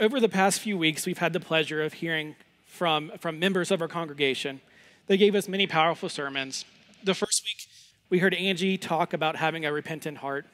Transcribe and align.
over 0.00 0.18
the 0.18 0.28
past 0.28 0.60
few 0.60 0.76
weeks, 0.76 1.06
we've 1.06 1.18
had 1.18 1.32
the 1.32 1.40
pleasure 1.40 1.82
of 1.82 1.94
hearing 1.94 2.34
from, 2.66 3.12
from 3.18 3.38
members 3.38 3.70
of 3.70 3.80
our 3.80 3.88
congregation. 3.88 4.60
They 5.06 5.16
gave 5.16 5.34
us 5.34 5.48
many 5.48 5.66
powerful 5.66 6.08
sermons. 6.08 6.64
The 7.04 7.14
first 7.14 7.44
week, 7.44 7.68
we 8.10 8.18
heard 8.18 8.34
Angie 8.34 8.76
talk 8.76 9.12
about 9.12 9.36
having 9.36 9.64
a 9.64 9.72
repentant 9.72 10.18
heart. 10.18 10.46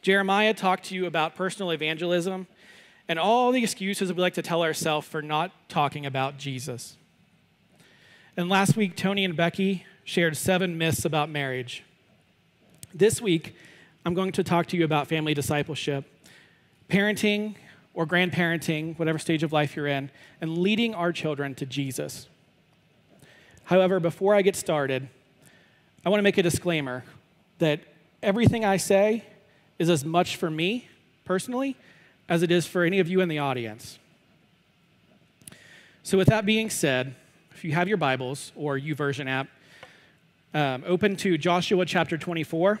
Jeremiah 0.00 0.54
talked 0.54 0.84
to 0.84 0.94
you 0.94 1.06
about 1.06 1.36
personal 1.36 1.70
evangelism 1.70 2.46
and 3.08 3.18
all 3.18 3.52
the 3.52 3.62
excuses 3.62 4.12
we 4.12 4.20
like 4.20 4.34
to 4.34 4.42
tell 4.42 4.62
ourselves 4.62 5.06
for 5.06 5.20
not 5.20 5.52
talking 5.68 6.06
about 6.06 6.38
Jesus. 6.38 6.96
And 8.36 8.48
last 8.48 8.76
week, 8.76 8.96
Tony 8.96 9.24
and 9.24 9.36
Becky 9.36 9.84
shared 10.04 10.36
seven 10.36 10.78
myths 10.78 11.04
about 11.04 11.28
marriage. 11.28 11.84
This 12.94 13.20
week, 13.20 13.54
I'm 14.06 14.14
going 14.14 14.32
to 14.32 14.42
talk 14.42 14.66
to 14.68 14.76
you 14.76 14.84
about 14.84 15.08
family 15.08 15.34
discipleship, 15.34 16.04
parenting 16.88 17.54
or 17.94 18.06
grandparenting, 18.06 18.98
whatever 18.98 19.18
stage 19.18 19.42
of 19.42 19.52
life 19.52 19.76
you're 19.76 19.86
in, 19.86 20.10
and 20.40 20.58
leading 20.58 20.94
our 20.94 21.12
children 21.12 21.54
to 21.54 21.66
Jesus. 21.66 22.28
However, 23.64 24.00
before 24.00 24.34
I 24.34 24.42
get 24.42 24.56
started, 24.56 25.08
I 26.04 26.08
want 26.08 26.18
to 26.18 26.24
make 26.24 26.38
a 26.38 26.42
disclaimer 26.42 27.04
that 27.58 27.80
everything 28.22 28.64
I 28.64 28.76
say 28.76 29.24
is 29.78 29.88
as 29.88 30.04
much 30.04 30.36
for 30.36 30.50
me 30.50 30.88
personally 31.24 31.76
as 32.28 32.42
it 32.42 32.50
is 32.50 32.66
for 32.66 32.84
any 32.84 32.98
of 32.98 33.08
you 33.08 33.20
in 33.20 33.28
the 33.28 33.38
audience. 33.38 33.98
So, 36.02 36.18
with 36.18 36.28
that 36.28 36.44
being 36.44 36.70
said, 36.70 37.14
if 37.52 37.62
you 37.62 37.72
have 37.72 37.88
your 37.88 37.96
Bibles 37.96 38.52
or 38.56 38.78
YouVersion 38.78 39.28
app, 39.28 39.48
um, 40.54 40.82
open 40.86 41.16
to 41.16 41.38
Joshua 41.38 41.86
chapter 41.86 42.18
24, 42.18 42.80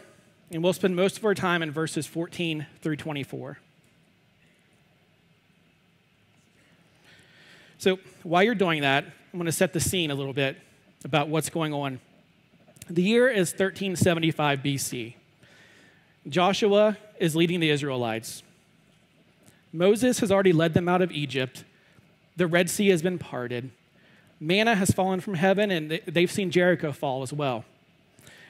and 0.50 0.62
we'll 0.62 0.72
spend 0.72 0.96
most 0.96 1.18
of 1.18 1.24
our 1.24 1.34
time 1.34 1.62
in 1.62 1.70
verses 1.70 2.06
14 2.06 2.66
through 2.80 2.96
24. 2.96 3.58
So, 7.82 7.98
while 8.22 8.44
you're 8.44 8.54
doing 8.54 8.82
that, 8.82 9.02
I'm 9.04 9.40
going 9.40 9.46
to 9.46 9.50
set 9.50 9.72
the 9.72 9.80
scene 9.80 10.12
a 10.12 10.14
little 10.14 10.32
bit 10.32 10.56
about 11.04 11.26
what's 11.26 11.50
going 11.50 11.74
on. 11.74 11.98
The 12.88 13.02
year 13.02 13.28
is 13.28 13.50
1375 13.50 14.60
BC. 14.60 15.14
Joshua 16.28 16.96
is 17.18 17.34
leading 17.34 17.58
the 17.58 17.70
Israelites. 17.70 18.44
Moses 19.72 20.20
has 20.20 20.30
already 20.30 20.52
led 20.52 20.74
them 20.74 20.88
out 20.88 21.02
of 21.02 21.10
Egypt. 21.10 21.64
The 22.36 22.46
Red 22.46 22.70
Sea 22.70 22.86
has 22.90 23.02
been 23.02 23.18
parted. 23.18 23.72
Manna 24.38 24.76
has 24.76 24.92
fallen 24.92 25.18
from 25.18 25.34
heaven, 25.34 25.72
and 25.72 26.00
they've 26.06 26.30
seen 26.30 26.52
Jericho 26.52 26.92
fall 26.92 27.22
as 27.22 27.32
well. 27.32 27.64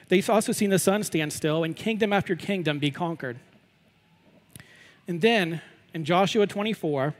They've 0.09 0.29
also 0.29 0.51
seen 0.51 0.69
the 0.69 0.77
sun 0.77 1.01
stand 1.01 1.33
still 1.33 1.63
and 1.63 1.75
kingdom 1.75 2.13
after 2.13 2.35
kingdom 2.35 2.77
be 2.77 2.91
conquered. 2.91 3.39
And 5.07 5.21
then 5.21 5.63
in 5.91 6.05
Joshua 6.05 6.45
24, 6.45 7.15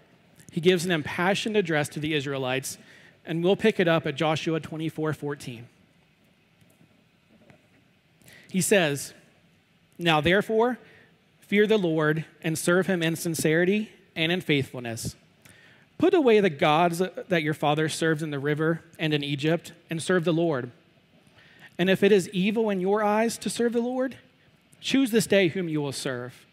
he 0.54 0.62
gives 0.62 0.86
an 0.86 0.92
impassioned 0.92 1.58
address 1.58 1.90
to 1.90 2.00
the 2.00 2.14
Israelites, 2.14 2.78
and 3.26 3.44
we'll 3.44 3.56
pick 3.56 3.80
it 3.80 3.88
up 3.88 4.06
at 4.06 4.14
Joshua 4.14 4.60
24 4.60 5.12
14. 5.12 5.68
He 8.52 8.62
says, 8.62 9.16
Now 9.98 10.22
therefore, 10.22 10.78
fear 11.40 11.66
the 11.66 11.80
Lord 11.80 12.26
and 12.44 12.56
serve 12.56 12.86
him 12.86 13.02
in 13.02 13.16
sincerity 13.16 13.90
and 14.16 14.32
in 14.32 14.42
faithfulness. 14.42 15.16
Put 15.98 16.14
away 16.14 16.40
the 16.40 16.52
gods 16.52 17.00
that 17.00 17.42
your 17.42 17.56
fathers 17.56 17.96
served 17.96 18.22
in 18.22 18.30
the 18.30 18.38
river 18.38 18.84
and 19.00 19.12
in 19.12 19.24
Egypt, 19.24 19.74
and 19.90 20.04
serve 20.04 20.24
the 20.24 20.34
Lord. 20.34 20.70
And 21.80 21.90
if 21.90 22.04
it 22.04 22.12
is 22.12 22.30
evil 22.30 22.70
in 22.70 22.80
your 22.80 23.04
eyes 23.04 23.40
to 23.40 23.50
serve 23.50 23.74
the 23.74 23.82
Lord, 23.82 24.18
choose 24.80 25.10
this 25.10 25.26
day 25.26 25.48
whom 25.48 25.68
you 25.68 25.82
will 25.82 25.92
serve, 25.92 26.46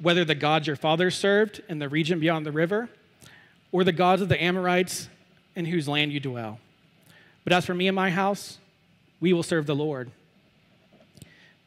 whether 0.00 0.24
the 0.24 0.36
gods 0.36 0.68
your 0.68 0.76
fathers 0.76 1.16
served 1.16 1.62
in 1.68 1.80
the 1.80 1.88
region 1.88 2.20
beyond 2.20 2.46
the 2.46 2.52
river, 2.52 2.88
or 3.74 3.82
the 3.82 3.90
gods 3.90 4.22
of 4.22 4.28
the 4.28 4.40
Amorites 4.40 5.08
in 5.56 5.64
whose 5.64 5.88
land 5.88 6.12
you 6.12 6.20
dwell. 6.20 6.60
But 7.42 7.52
as 7.52 7.66
for 7.66 7.74
me 7.74 7.88
and 7.88 7.96
my 7.96 8.08
house, 8.08 8.58
we 9.18 9.32
will 9.32 9.42
serve 9.42 9.66
the 9.66 9.74
Lord. 9.74 10.12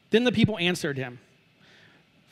Then 0.08 0.24
the 0.24 0.32
people 0.32 0.56
answered 0.56 0.96
him 0.96 1.18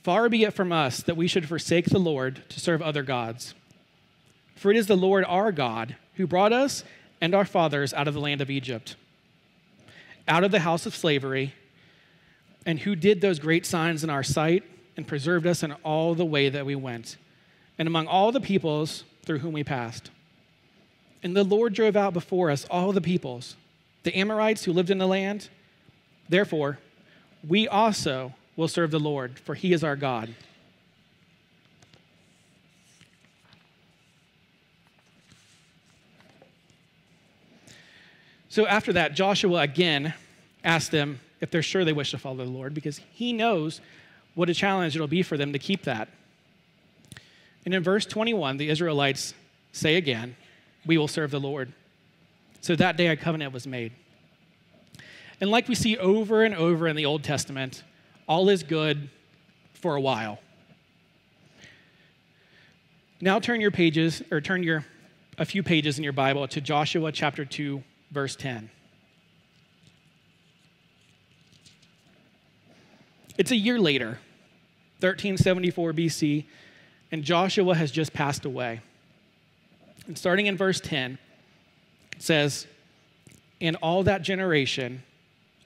Far 0.03 0.31
be 0.31 0.45
it 0.45 0.55
from 0.55 0.73
us 0.73 1.03
that 1.03 1.19
we 1.19 1.29
should 1.29 1.47
forsake 1.47 1.91
the 1.91 1.99
Lord 1.99 2.43
to 2.49 2.59
serve 2.59 2.81
other 2.81 3.03
gods. 3.03 3.53
For 4.55 4.71
it 4.71 4.79
is 4.79 4.87
the 4.87 4.97
Lord 4.97 5.27
our 5.29 5.53
God 5.53 5.97
who 6.15 6.27
brought 6.27 6.55
us 6.55 6.83
and 7.21 7.35
our 7.35 7.45
fathers 7.45 7.93
out 7.93 8.09
of 8.09 8.15
the 8.15 8.21
land 8.21 8.41
of 8.41 8.49
Egypt, 8.49 8.97
out 10.27 10.43
of 10.43 10.53
the 10.53 10.61
house 10.61 10.87
of 10.87 10.97
slavery, 10.97 11.53
and 12.65 12.79
who 12.79 12.97
did 12.97 13.21
those 13.21 13.39
great 13.39 13.67
signs 13.67 14.03
in 14.03 14.09
our 14.09 14.23
sight 14.23 14.63
and 14.97 15.07
preserved 15.07 15.47
us 15.47 15.63
in 15.63 15.73
all 15.85 16.15
the 16.15 16.25
way 16.25 16.49
that 16.49 16.65
we 16.65 16.75
went, 16.75 17.19
and 17.79 17.87
among 17.87 18.07
all 18.07 18.33
the 18.33 18.41
peoples 18.41 19.05
through 19.27 19.41
whom 19.41 19.53
we 19.53 19.65
passed. 19.65 20.11
And 21.23 21.37
the 21.37 21.45
Lord 21.45 21.75
drove 21.75 21.97
out 21.97 22.15
before 22.15 22.51
us 22.51 22.65
all 22.71 22.93
the 22.93 23.01
peoples, 23.01 23.57
the 24.05 24.17
Amorites 24.17 24.65
who 24.65 24.73
lived 24.73 24.91
in 24.91 24.99
the 24.99 25.07
land. 25.07 25.49
Therefore, 26.29 26.79
we 27.47 27.69
also 27.69 28.33
will 28.55 28.69
serve 28.69 28.91
the 28.91 29.01
Lord, 29.01 29.39
for 29.39 29.55
he 29.55 29.73
is 29.73 29.85
our 29.85 29.97
God. 29.97 30.35
So 38.49 38.67
after 38.67 38.93
that, 38.95 39.13
Joshua 39.13 39.61
again 39.61 40.15
asked 40.65 40.91
them 40.91 41.21
if 41.43 41.51
they're 41.51 41.63
sure 41.63 41.85
they 41.85 41.93
wish 41.93 42.13
to 42.13 42.19
follow 42.19 42.37
the 42.37 42.45
Lord 42.45 42.73
because 42.73 43.01
he 43.13 43.35
knows 43.35 43.83
what 44.35 44.49
a 44.49 44.55
challenge 44.55 44.95
it'll 44.95 45.07
be 45.07 45.23
for 45.23 45.37
them 45.37 45.53
to 45.53 45.59
keep 45.59 45.83
that. 45.83 46.09
And 47.67 47.75
in 47.75 47.83
verse 47.83 48.07
21, 48.07 48.57
the 48.57 48.71
Israelites 48.71 49.35
say 49.73 49.97
again, 49.97 50.37
We 50.87 50.97
will 50.97 51.09
serve 51.09 51.33
the 51.33 51.41
Lord. 51.41 51.73
So 52.61 52.77
that 52.77 52.97
day 52.97 53.09
a 53.09 53.17
covenant 53.17 53.53
was 53.53 53.67
made. 53.67 53.93
And 55.41 55.51
like 55.51 55.69
we 55.69 55.75
see 55.75 55.99
over 55.99 56.45
and 56.45 56.55
over 56.55 56.89
in 56.89 56.97
the 56.97 57.05
Old 57.05 57.25
Testament, 57.25 57.83
all 58.27 58.49
is 58.49 58.63
good 58.63 59.11
for 59.75 59.97
a 59.97 60.01
while. 60.01 60.39
Now 63.21 63.41
turn 63.41 63.61
your 63.61 63.71
pages, 63.71 64.23
or 64.31 64.41
turn 64.41 64.63
your 64.63 64.85
a 65.39 65.45
few 65.45 65.63
pages 65.63 65.99
in 65.99 66.05
your 66.05 66.13
Bible 66.13 66.49
to 66.49 66.61
Joshua 66.61 67.13
chapter 67.13 67.45
2, 67.45 67.83
verse 68.11 68.37
10. 68.37 68.71
It's 73.37 73.51
a 73.51 73.57
year 73.57 73.79
later, 73.79 74.19
1374 75.01 75.93
BC, 75.93 76.45
and 77.13 77.23
Joshua 77.23 77.75
has 77.75 77.91
just 77.91 78.13
passed 78.13 78.45
away. 78.45 78.81
And 80.07 80.17
starting 80.17 80.47
in 80.47 80.57
verse 80.57 80.81
10, 80.81 81.19
it 82.13 82.23
says, 82.23 82.67
And 83.61 83.77
all 83.77 84.03
that 84.05 84.23
generation 84.23 85.03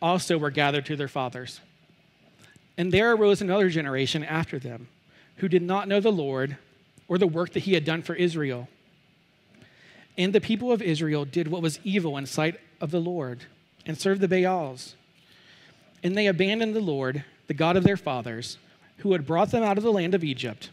also 0.01 0.39
were 0.39 0.51
gathered 0.51 0.87
to 0.87 0.97
their 0.97 1.09
fathers. 1.09 1.61
And 2.77 2.93
there 2.93 3.13
arose 3.13 3.43
another 3.43 3.69
generation 3.69 4.25
after 4.25 4.59
them 4.59 4.89
who 5.37 5.49
did 5.49 5.63
not 5.63 5.89
know 5.89 6.01
the 6.01 6.13
Lord 6.13 6.57
or 7.09 7.19
the 7.19 7.27
work 7.27 7.53
that 7.53 7.61
he 7.61 7.75
had 7.75 7.85
done 7.85 8.03
for 8.03 8.15
Israel. 8.15 8.69
And 10.17 10.33
the 10.33 10.41
people 10.41 10.73
of 10.73 10.83
Israel 10.83 11.25
did 11.25 11.49
what 11.49 11.63
was 11.63 11.81
evil 11.85 12.17
in 12.17 12.27
sight 12.27 12.59
of 12.81 12.91
the 12.91 13.01
Lord 13.01 13.45
and 13.87 13.99
served 13.99 14.21
the 14.21 14.29
Baals. 14.29 14.95
And 16.03 16.17
they 16.17 16.27
abandoned 16.27 16.75
the 16.75 16.81
Lord, 16.81 17.25
the 17.47 17.55
God 17.55 17.77
of 17.77 17.85
their 17.85 17.97
fathers, 17.97 18.59
who 18.99 19.13
had 19.13 19.27
brought 19.27 19.51
them 19.51 19.63
out 19.63 19.79
of 19.79 19.85
the 19.85 19.93
land 19.93 20.15
of 20.15 20.25
Egypt. 20.25 20.71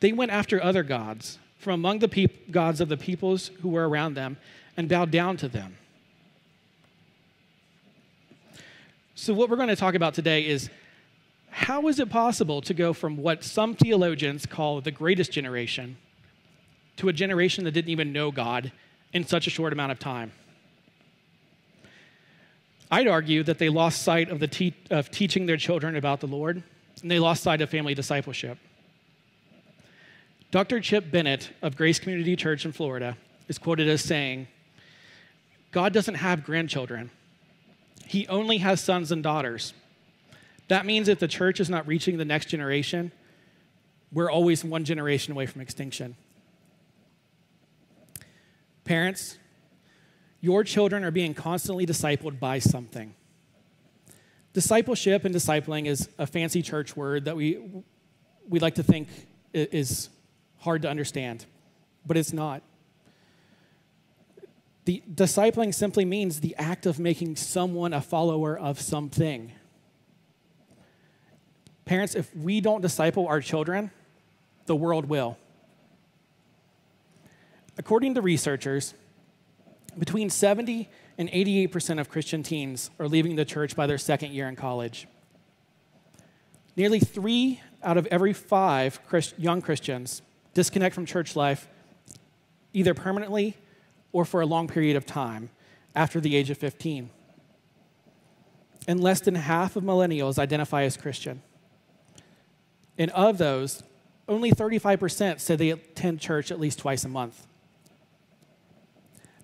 They 0.00 0.12
went 0.12 0.30
after 0.30 0.62
other 0.62 0.82
gods 0.82 1.38
from 1.58 1.74
among 1.74 1.98
the 1.98 2.08
peop- 2.08 2.50
gods 2.50 2.80
of 2.80 2.88
the 2.88 2.96
peoples 2.96 3.50
who 3.60 3.68
were 3.68 3.88
around 3.88 4.14
them 4.14 4.36
and 4.76 4.88
bowed 4.88 5.10
down 5.10 5.36
to 5.38 5.48
them. 5.48 5.76
So, 9.14 9.34
what 9.34 9.50
we're 9.50 9.56
going 9.56 9.68
to 9.68 9.76
talk 9.76 9.96
about 9.96 10.14
today 10.14 10.46
is 10.46 10.70
how 11.50 11.88
is 11.88 11.98
it 11.98 12.08
possible 12.08 12.60
to 12.62 12.74
go 12.74 12.92
from 12.92 13.16
what 13.16 13.42
some 13.42 13.74
theologians 13.74 14.46
call 14.46 14.80
the 14.80 14.92
greatest 14.92 15.32
generation 15.32 15.96
to 16.98 17.08
a 17.08 17.12
generation 17.12 17.64
that 17.64 17.72
didn't 17.72 17.90
even 17.90 18.12
know 18.12 18.30
God 18.30 18.70
in 19.12 19.26
such 19.26 19.48
a 19.48 19.50
short 19.50 19.72
amount 19.72 19.90
of 19.90 19.98
time? 19.98 20.30
I'd 22.90 23.08
argue 23.08 23.42
that 23.42 23.58
they 23.58 23.68
lost 23.68 24.02
sight 24.02 24.30
of, 24.30 24.38
the 24.38 24.46
te- 24.48 24.74
of 24.90 25.10
teaching 25.10 25.46
their 25.46 25.56
children 25.56 25.96
about 25.96 26.20
the 26.20 26.26
Lord, 26.26 26.62
and 27.02 27.10
they 27.10 27.18
lost 27.18 27.42
sight 27.42 27.60
of 27.60 27.68
family 27.68 27.94
discipleship. 27.94 28.58
Dr. 30.50 30.80
Chip 30.80 31.10
Bennett 31.10 31.50
of 31.60 31.76
Grace 31.76 31.98
Community 31.98 32.34
Church 32.34 32.64
in 32.64 32.72
Florida 32.72 33.18
is 33.48 33.58
quoted 33.58 33.86
as 33.86 34.02
saying, 34.02 34.48
God 35.72 35.92
doesn't 35.92 36.14
have 36.14 36.44
grandchildren, 36.44 37.10
he 38.06 38.26
only 38.28 38.58
has 38.58 38.80
sons 38.80 39.12
and 39.12 39.22
daughters. 39.22 39.74
That 40.68 40.86
means 40.86 41.08
if 41.08 41.18
the 41.18 41.28
church 41.28 41.60
is 41.60 41.68
not 41.68 41.86
reaching 41.86 42.16
the 42.16 42.24
next 42.24 42.46
generation, 42.46 43.12
we're 44.10 44.30
always 44.30 44.64
one 44.64 44.84
generation 44.84 45.32
away 45.32 45.44
from 45.44 45.60
extinction. 45.60 46.16
Parents, 48.84 49.36
your 50.40 50.64
children 50.64 51.04
are 51.04 51.10
being 51.10 51.34
constantly 51.34 51.84
discipled 51.84 52.40
by 52.40 52.58
something. 52.58 53.14
Discipleship 54.54 55.26
and 55.26 55.34
discipling 55.34 55.86
is 55.86 56.08
a 56.18 56.26
fancy 56.26 56.62
church 56.62 56.96
word 56.96 57.26
that 57.26 57.36
we, 57.36 57.60
we 58.48 58.58
like 58.60 58.76
to 58.76 58.82
think 58.82 59.08
is 59.52 60.08
hard 60.58 60.82
to 60.82 60.88
understand, 60.88 61.46
but 62.06 62.16
it's 62.16 62.32
not. 62.32 62.62
The 64.84 65.02
discipling 65.12 65.74
simply 65.74 66.04
means 66.04 66.40
the 66.40 66.56
act 66.56 66.86
of 66.86 66.98
making 66.98 67.36
someone 67.36 67.92
a 67.92 68.00
follower 68.00 68.58
of 68.58 68.80
something. 68.80 69.52
Parents, 71.84 72.14
if 72.14 72.34
we 72.34 72.60
don't 72.60 72.80
disciple 72.80 73.26
our 73.26 73.40
children, 73.40 73.90
the 74.66 74.76
world 74.76 75.06
will. 75.06 75.36
According 77.76 78.14
to 78.14 78.22
researchers, 78.22 78.94
between 79.98 80.30
70 80.30 80.88
and 81.16 81.28
88% 81.30 82.00
of 82.00 82.08
Christian 82.08 82.42
teens 82.42 82.90
are 82.98 83.08
leaving 83.08 83.36
the 83.36 83.44
church 83.44 83.76
by 83.76 83.86
their 83.86 83.98
second 83.98 84.32
year 84.32 84.48
in 84.48 84.56
college. 84.56 85.06
Nearly 86.76 87.00
three 87.00 87.60
out 87.82 87.96
of 87.96 88.06
every 88.06 88.32
five 88.32 89.00
young 89.36 89.62
Christians 89.62 90.22
disconnect 90.54 90.94
from 90.94 91.06
church 91.06 91.36
life 91.36 91.68
either 92.72 92.94
permanently 92.94 93.56
or 94.12 94.24
for 94.24 94.40
a 94.40 94.46
long 94.46 94.68
period 94.68 94.96
of 94.96 95.06
time 95.06 95.50
after 95.94 96.20
the 96.20 96.36
age 96.36 96.50
of 96.50 96.58
15. 96.58 97.10
And 98.86 99.00
less 99.00 99.20
than 99.20 99.34
half 99.34 99.76
of 99.76 99.84
millennials 99.84 100.38
identify 100.38 100.84
as 100.84 100.96
Christian. 100.96 101.42
And 102.96 103.10
of 103.12 103.38
those, 103.38 103.82
only 104.28 104.50
35% 104.50 105.40
say 105.40 105.56
they 105.56 105.70
attend 105.70 106.20
church 106.20 106.50
at 106.50 106.60
least 106.60 106.78
twice 106.78 107.04
a 107.04 107.08
month. 107.08 107.46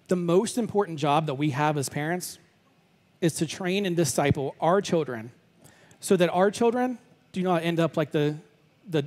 The 0.08 0.16
most 0.16 0.58
important 0.58 0.98
job 0.98 1.26
that 1.26 1.34
we 1.34 1.50
have 1.50 1.76
as 1.76 1.88
parents 1.88 2.38
is 3.20 3.34
to 3.34 3.46
train 3.46 3.86
and 3.86 3.96
disciple 3.96 4.54
our 4.60 4.82
children 4.82 5.30
so 6.00 6.16
that 6.16 6.28
our 6.30 6.50
children 6.50 6.98
do 7.32 7.42
not 7.42 7.62
end 7.62 7.80
up 7.80 7.96
like 7.96 8.12
the, 8.12 8.36
the 8.88 9.06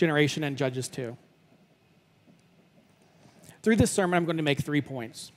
generation 0.00 0.42
and 0.42 0.56
Judges 0.56 0.88
2. 0.88 1.16
Through 3.62 3.76
this 3.76 3.90
sermon, 3.90 4.16
I'm 4.16 4.24
going 4.24 4.38
to 4.38 4.42
make 4.42 4.60
three 4.60 4.80
points. 4.80 5.30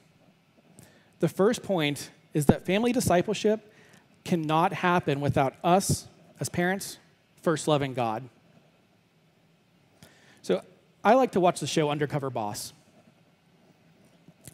The 1.20 1.28
first 1.28 1.62
point 1.62 2.10
is 2.34 2.46
that 2.46 2.66
family 2.66 2.94
discipleship 2.94 3.74
cannot 4.24 4.72
happen 4.72 5.20
without 5.20 5.54
us 5.64 6.08
as 6.40 6.48
parents 6.48 6.98
first 7.42 7.68
loving 7.68 7.94
God. 7.94 8.28
So 10.42 10.62
I 11.04 11.16
like 11.16 11.34
to 11.34 11.42
watch 11.42 11.60
the 11.60 11.68
show 11.68 11.90
Undercover 11.90 12.30
Boss. 12.30 12.72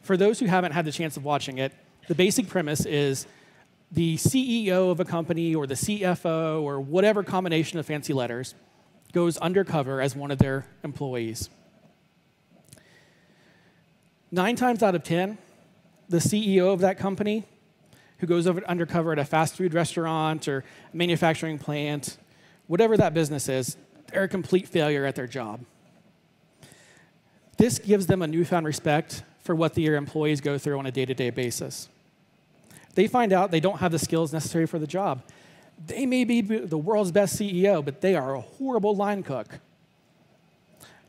For 0.01 0.17
those 0.17 0.39
who 0.39 0.47
haven't 0.47 0.71
had 0.71 0.85
the 0.85 0.91
chance 0.91 1.17
of 1.17 1.23
watching 1.23 1.59
it, 1.59 1.71
the 2.07 2.15
basic 2.15 2.47
premise 2.47 2.83
is 2.87 3.27
the 3.91 4.17
CEO 4.17 4.89
of 4.89 4.99
a 4.99 5.05
company 5.05 5.53
or 5.53 5.67
the 5.67 5.75
CFO 5.75 6.63
or 6.63 6.81
whatever 6.81 7.23
combination 7.23 7.77
of 7.77 7.85
fancy 7.85 8.13
letters 8.13 8.55
goes 9.11 9.37
undercover 9.37 10.01
as 10.01 10.15
one 10.15 10.31
of 10.31 10.37
their 10.37 10.65
employees. 10.83 11.49
Nine 14.31 14.55
times 14.55 14.83
out 14.83 14.93
of 14.93 15.03
10, 15.03 15.37
the 16.07 16.17
CEO 16.17 16.73
of 16.73 16.81
that 16.81 16.99
company 16.99 17.45
who 18.19 18.27
goes 18.27 18.45
over 18.45 18.63
undercover 18.67 19.11
at 19.11 19.19
a 19.19 19.25
fast 19.25 19.55
food 19.55 19.73
restaurant 19.73 20.47
or 20.47 20.63
manufacturing 20.93 21.57
plant, 21.57 22.17
whatever 22.67 22.97
that 22.97 23.13
business 23.13 23.49
is, 23.49 23.77
they're 24.11 24.23
a 24.23 24.27
complete 24.27 24.67
failure 24.67 25.05
at 25.05 25.15
their 25.15 25.27
job. 25.27 25.61
This 27.57 27.79
gives 27.79 28.07
them 28.07 28.21
a 28.21 28.27
newfound 28.27 28.65
respect 28.65 29.23
for 29.41 29.55
what 29.55 29.73
their 29.73 29.95
employees 29.95 30.41
go 30.41 30.57
through 30.57 30.77
on 30.79 30.85
a 30.85 30.91
day 30.91 31.05
to 31.05 31.13
day 31.13 31.29
basis. 31.29 31.89
They 32.95 33.07
find 33.07 33.33
out 33.33 33.51
they 33.51 33.59
don't 33.59 33.79
have 33.79 33.91
the 33.91 33.99
skills 33.99 34.33
necessary 34.33 34.65
for 34.65 34.79
the 34.79 34.87
job. 34.87 35.23
They 35.85 36.05
may 36.05 36.25
be 36.25 36.41
the 36.41 36.77
world's 36.77 37.11
best 37.11 37.37
CEO, 37.37 37.83
but 37.83 38.01
they 38.01 38.15
are 38.15 38.35
a 38.35 38.41
horrible 38.41 38.95
line 38.95 39.23
cook. 39.23 39.59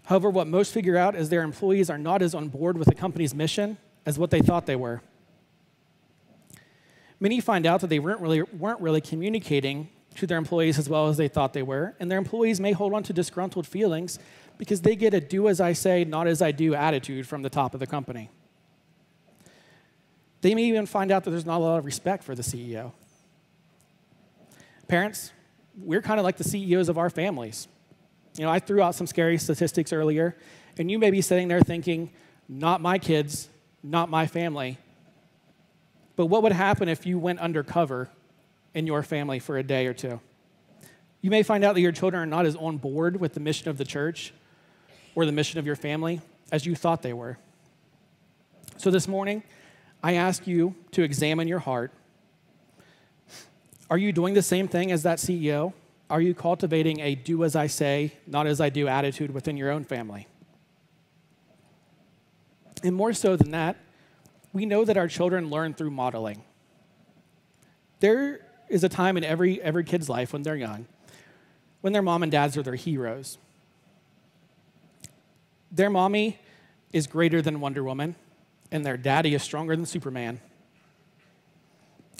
However, 0.04 0.30
what 0.30 0.46
most 0.46 0.72
figure 0.72 0.96
out 0.96 1.14
is 1.14 1.28
their 1.28 1.42
employees 1.42 1.90
are 1.90 1.98
not 1.98 2.22
as 2.22 2.34
on 2.34 2.48
board 2.48 2.78
with 2.78 2.88
the 2.88 2.94
company's 2.94 3.34
mission 3.34 3.78
as 4.06 4.18
what 4.18 4.30
they 4.30 4.40
thought 4.40 4.66
they 4.66 4.76
were. 4.76 5.02
Many 7.18 7.40
find 7.40 7.66
out 7.66 7.80
that 7.82 7.88
they 7.88 7.98
weren't 7.98 8.20
really, 8.20 8.42
weren't 8.42 8.80
really 8.80 9.00
communicating 9.00 9.88
to 10.16 10.26
their 10.26 10.38
employees 10.38 10.78
as 10.78 10.88
well 10.88 11.08
as 11.08 11.16
they 11.16 11.28
thought 11.28 11.52
they 11.52 11.62
were, 11.62 11.94
and 12.00 12.10
their 12.10 12.18
employees 12.18 12.60
may 12.60 12.72
hold 12.72 12.94
on 12.94 13.02
to 13.04 13.12
disgruntled 13.12 13.66
feelings 13.66 14.18
because 14.58 14.80
they 14.80 14.96
get 14.96 15.14
a 15.14 15.20
do 15.20 15.48
as 15.48 15.60
I 15.60 15.72
say, 15.72 16.04
not 16.04 16.26
as 16.26 16.42
I 16.42 16.52
do 16.52 16.74
attitude 16.74 17.26
from 17.26 17.42
the 17.42 17.50
top 17.50 17.74
of 17.74 17.80
the 17.80 17.86
company. 17.86 18.30
They 20.40 20.54
may 20.54 20.64
even 20.64 20.86
find 20.86 21.10
out 21.10 21.24
that 21.24 21.30
there's 21.30 21.46
not 21.46 21.58
a 21.58 21.64
lot 21.64 21.78
of 21.78 21.84
respect 21.84 22.24
for 22.24 22.34
the 22.34 22.42
CEO. 22.42 22.92
Parents, 24.90 25.30
we're 25.80 26.02
kind 26.02 26.18
of 26.18 26.24
like 26.24 26.36
the 26.36 26.42
CEOs 26.42 26.88
of 26.88 26.98
our 26.98 27.10
families. 27.10 27.68
You 28.36 28.44
know, 28.44 28.50
I 28.50 28.58
threw 28.58 28.82
out 28.82 28.96
some 28.96 29.06
scary 29.06 29.38
statistics 29.38 29.92
earlier, 29.92 30.36
and 30.78 30.90
you 30.90 30.98
may 30.98 31.12
be 31.12 31.20
sitting 31.20 31.46
there 31.46 31.60
thinking, 31.60 32.10
not 32.48 32.80
my 32.80 32.98
kids, 32.98 33.48
not 33.84 34.10
my 34.10 34.26
family. 34.26 34.78
But 36.16 36.26
what 36.26 36.42
would 36.42 36.50
happen 36.50 36.88
if 36.88 37.06
you 37.06 37.20
went 37.20 37.38
undercover 37.38 38.10
in 38.74 38.84
your 38.84 39.04
family 39.04 39.38
for 39.38 39.56
a 39.56 39.62
day 39.62 39.86
or 39.86 39.94
two? 39.94 40.18
You 41.20 41.30
may 41.30 41.44
find 41.44 41.62
out 41.62 41.76
that 41.76 41.82
your 41.82 41.92
children 41.92 42.20
are 42.24 42.26
not 42.26 42.44
as 42.44 42.56
on 42.56 42.78
board 42.78 43.20
with 43.20 43.34
the 43.34 43.40
mission 43.40 43.68
of 43.68 43.78
the 43.78 43.84
church 43.84 44.34
or 45.14 45.24
the 45.24 45.30
mission 45.30 45.60
of 45.60 45.66
your 45.66 45.76
family 45.76 46.20
as 46.50 46.66
you 46.66 46.74
thought 46.74 47.02
they 47.02 47.12
were. 47.12 47.38
So 48.76 48.90
this 48.90 49.06
morning, 49.06 49.44
I 50.02 50.14
ask 50.14 50.48
you 50.48 50.74
to 50.90 51.04
examine 51.04 51.46
your 51.46 51.60
heart. 51.60 51.92
Are 53.90 53.98
you 53.98 54.12
doing 54.12 54.34
the 54.34 54.42
same 54.42 54.68
thing 54.68 54.92
as 54.92 55.02
that 55.02 55.18
CEO? 55.18 55.72
Are 56.08 56.20
you 56.20 56.34
cultivating 56.34 57.00
a 57.00 57.14
do 57.14 57.44
as 57.44 57.54
I 57.56 57.66
say, 57.66 58.12
not 58.26 58.46
as 58.46 58.60
I 58.60 58.70
do 58.70 58.88
attitude 58.88 59.32
within 59.32 59.56
your 59.56 59.70
own 59.70 59.84
family? 59.84 60.26
And 62.82 62.94
more 62.94 63.12
so 63.12 63.36
than 63.36 63.50
that, 63.50 63.76
we 64.52 64.64
know 64.64 64.84
that 64.84 64.96
our 64.96 65.08
children 65.08 65.50
learn 65.50 65.74
through 65.74 65.90
modeling. 65.90 66.42
There 68.00 68.40
is 68.68 68.84
a 68.84 68.88
time 68.88 69.16
in 69.16 69.24
every, 69.24 69.60
every 69.60 69.84
kid's 69.84 70.08
life 70.08 70.32
when 70.32 70.42
they're 70.42 70.56
young 70.56 70.86
when 71.80 71.92
their 71.92 72.02
mom 72.02 72.22
and 72.22 72.30
dads 72.30 72.56
are 72.56 72.62
their 72.62 72.74
heroes. 72.74 73.38
Their 75.72 75.90
mommy 75.90 76.38
is 76.92 77.06
greater 77.06 77.40
than 77.40 77.60
Wonder 77.60 77.84
Woman, 77.84 78.16
and 78.70 78.84
their 78.84 78.96
daddy 78.96 79.34
is 79.34 79.42
stronger 79.42 79.76
than 79.76 79.86
Superman. 79.86 80.40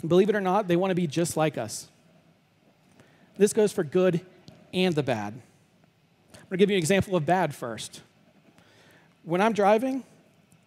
Believe 0.07 0.29
it 0.29 0.35
or 0.35 0.41
not, 0.41 0.67
they 0.67 0.75
want 0.75 0.91
to 0.91 0.95
be 0.95 1.07
just 1.07 1.37
like 1.37 1.57
us. 1.57 1.87
This 3.37 3.53
goes 3.53 3.71
for 3.71 3.83
good 3.83 4.21
and 4.73 4.95
the 4.95 5.03
bad. 5.03 5.33
I'm 6.33 6.39
going 6.49 6.49
to 6.51 6.57
give 6.57 6.69
you 6.69 6.75
an 6.75 6.79
example 6.79 7.15
of 7.15 7.25
bad 7.25 7.55
first. 7.55 8.01
When 9.23 9.41
I'm 9.41 9.53
driving, 9.53 10.03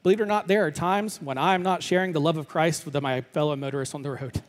believe 0.02 0.20
it 0.20 0.22
or 0.22 0.26
not, 0.26 0.46
there 0.46 0.64
are 0.64 0.70
times 0.70 1.20
when 1.20 1.36
I'm 1.36 1.62
not 1.62 1.82
sharing 1.82 2.12
the 2.12 2.20
love 2.20 2.36
of 2.36 2.48
Christ 2.48 2.84
with 2.84 3.00
my 3.02 3.20
fellow 3.20 3.56
motorists 3.56 3.94
on 3.94 4.02
the 4.02 4.10
road. 4.12 4.40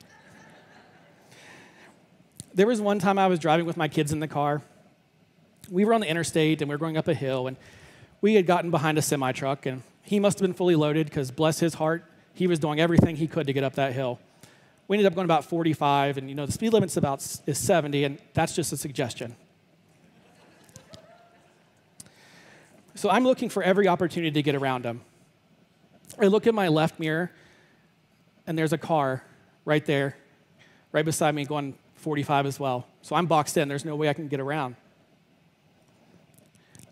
there 2.53 2.67
was 2.67 2.79
one 2.79 2.99
time 2.99 3.17
I 3.17 3.27
was 3.27 3.39
driving 3.39 3.65
with 3.65 3.77
my 3.77 3.87
kids 3.87 4.11
in 4.11 4.19
the 4.19 4.27
car. 4.27 4.61
We 5.69 5.83
were 5.83 5.93
on 5.93 6.01
the 6.01 6.07
interstate 6.07 6.61
and 6.61 6.69
we 6.69 6.75
were 6.75 6.79
going 6.79 6.97
up 6.97 7.07
a 7.07 7.13
hill, 7.13 7.47
and 7.47 7.57
we 8.21 8.35
had 8.35 8.45
gotten 8.45 8.69
behind 8.69 8.97
a 8.97 9.01
semi 9.01 9.31
truck, 9.31 9.65
and 9.65 9.81
he 10.03 10.19
must 10.19 10.39
have 10.39 10.47
been 10.47 10.53
fully 10.53 10.75
loaded 10.75 11.07
because, 11.07 11.31
bless 11.31 11.59
his 11.59 11.73
heart, 11.73 12.05
he 12.33 12.47
was 12.47 12.59
doing 12.59 12.79
everything 12.79 13.15
he 13.15 13.27
could 13.27 13.47
to 13.47 13.53
get 13.53 13.63
up 13.63 13.75
that 13.75 13.93
hill. 13.93 14.19
We 14.87 14.97
ended 14.97 15.11
up 15.11 15.15
going 15.15 15.25
about 15.25 15.45
45, 15.45 16.17
and 16.17 16.29
you 16.29 16.35
know 16.35 16.45
the 16.45 16.51
speed 16.51 16.73
limit's 16.73 16.97
about 16.97 17.19
is 17.47 17.57
70, 17.57 18.03
and 18.03 18.19
that's 18.33 18.53
just 18.53 18.71
a 18.71 18.77
suggestion. 18.77 19.35
So 22.93 23.09
I'm 23.09 23.23
looking 23.23 23.49
for 23.49 23.63
every 23.63 23.87
opportunity 23.87 24.31
to 24.31 24.41
get 24.41 24.55
around 24.55 24.85
him. 24.85 25.01
I 26.19 26.27
look 26.27 26.47
in 26.47 26.55
my 26.55 26.67
left 26.67 26.99
mirror, 26.99 27.31
and 28.47 28.57
there's 28.57 28.73
a 28.73 28.77
car 28.77 29.23
right 29.65 29.85
there, 29.85 30.15
right 30.91 31.03
beside 31.03 31.35
me, 31.35 31.45
going 31.45 31.75
45 31.95 32.45
as 32.45 32.59
well. 32.59 32.87
So 33.01 33.15
I'm 33.15 33.25
boxed 33.25 33.57
in. 33.57 33.67
There's 33.67 33.85
no 33.85 33.95
way 33.95 34.07
I 34.07 34.13
can 34.13 34.27
get 34.27 34.39
around. 34.39 34.75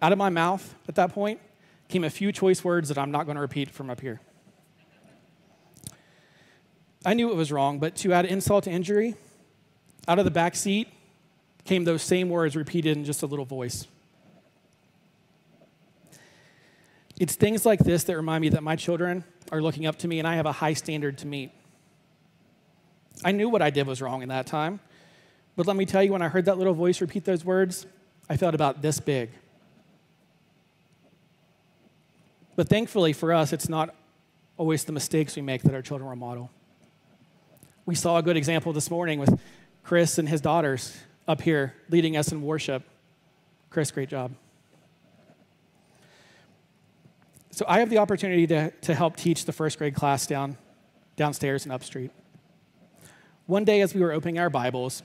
Out 0.01 0.11
of 0.11 0.17
my 0.17 0.29
mouth 0.29 0.75
at 0.89 0.95
that 0.95 1.13
point 1.13 1.39
came 1.87 2.03
a 2.03 2.09
few 2.09 2.31
choice 2.31 2.63
words 2.63 2.89
that 2.89 2.97
I'm 2.97 3.11
not 3.11 3.25
going 3.25 3.35
to 3.35 3.41
repeat 3.41 3.69
from 3.69 3.89
up 3.89 4.01
here. 4.01 4.19
I 7.05 7.13
knew 7.13 7.29
it 7.29 7.35
was 7.35 7.51
wrong, 7.51 7.79
but 7.79 7.95
to 7.97 8.13
add 8.13 8.25
insult 8.25 8.63
to 8.65 8.71
injury, 8.71 9.15
out 10.07 10.19
of 10.19 10.25
the 10.25 10.31
back 10.31 10.55
seat 10.55 10.87
came 11.65 11.83
those 11.83 12.01
same 12.01 12.29
words 12.29 12.55
repeated 12.55 12.97
in 12.97 13.05
just 13.05 13.23
a 13.23 13.25
little 13.25 13.45
voice. 13.45 13.87
It's 17.19 17.35
things 17.35 17.65
like 17.65 17.79
this 17.79 18.03
that 18.05 18.15
remind 18.15 18.41
me 18.41 18.49
that 18.49 18.63
my 18.63 18.75
children 18.75 19.23
are 19.51 19.61
looking 19.61 19.85
up 19.85 19.97
to 19.99 20.07
me 20.07 20.19
and 20.19 20.27
I 20.27 20.35
have 20.35 20.45
a 20.45 20.51
high 20.51 20.73
standard 20.73 21.17
to 21.19 21.27
meet. 21.27 21.51
I 23.23 23.31
knew 23.31 23.49
what 23.49 23.61
I 23.61 23.69
did 23.69 23.85
was 23.85 24.01
wrong 24.01 24.23
in 24.23 24.29
that 24.29 24.47
time, 24.47 24.79
but 25.55 25.67
let 25.67 25.75
me 25.75 25.85
tell 25.85 26.01
you, 26.01 26.11
when 26.11 26.21
I 26.21 26.29
heard 26.29 26.45
that 26.45 26.57
little 26.57 26.73
voice 26.73 26.99
repeat 27.01 27.25
those 27.25 27.45
words, 27.45 27.85
I 28.29 28.37
felt 28.37 28.55
about 28.55 28.81
this 28.81 28.99
big. 28.99 29.29
But 32.55 32.67
thankfully 32.69 33.13
for 33.13 33.33
us, 33.33 33.53
it's 33.53 33.69
not 33.69 33.93
always 34.57 34.83
the 34.83 34.91
mistakes 34.91 35.35
we 35.35 35.41
make 35.41 35.63
that 35.63 35.73
our 35.73 35.81
children 35.81 36.09
will 36.09 36.15
model. 36.15 36.49
We 37.85 37.95
saw 37.95 38.17
a 38.17 38.23
good 38.23 38.37
example 38.37 38.71
this 38.71 38.89
morning 38.89 39.19
with 39.19 39.37
Chris 39.83 40.17
and 40.17 40.29
his 40.29 40.39
daughters 40.39 40.97
up 41.27 41.41
here 41.41 41.73
leading 41.89 42.15
us 42.15 42.31
in 42.31 42.41
worship. 42.41 42.83
Chris, 43.69 43.91
great 43.91 44.07
job. 44.07 44.31
So 47.51 47.65
I 47.67 47.79
have 47.79 47.89
the 47.89 47.97
opportunity 47.97 48.47
to, 48.47 48.71
to 48.71 48.95
help 48.95 49.17
teach 49.17 49.43
the 49.43 49.51
first 49.51 49.77
grade 49.77 49.95
class 49.95 50.25
down, 50.25 50.57
downstairs 51.17 51.65
and 51.65 51.73
up 51.73 51.83
street. 51.83 52.11
One 53.47 53.65
day, 53.65 53.81
as 53.81 53.93
we 53.93 53.99
were 53.99 54.13
opening 54.13 54.39
our 54.39 54.49
Bibles 54.49 55.03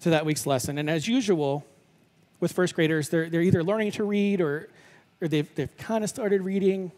to 0.00 0.10
that 0.10 0.26
week's 0.26 0.46
lesson, 0.46 0.76
and 0.76 0.90
as 0.90 1.08
usual 1.08 1.64
with 2.38 2.52
first 2.52 2.74
graders, 2.74 3.08
they're, 3.08 3.30
they're 3.30 3.40
either 3.40 3.64
learning 3.64 3.92
to 3.92 4.04
read 4.04 4.42
or, 4.42 4.68
or 5.22 5.28
they've, 5.28 5.52
they've 5.54 5.74
kind 5.78 6.04
of 6.04 6.10
started 6.10 6.42
reading, 6.42 6.92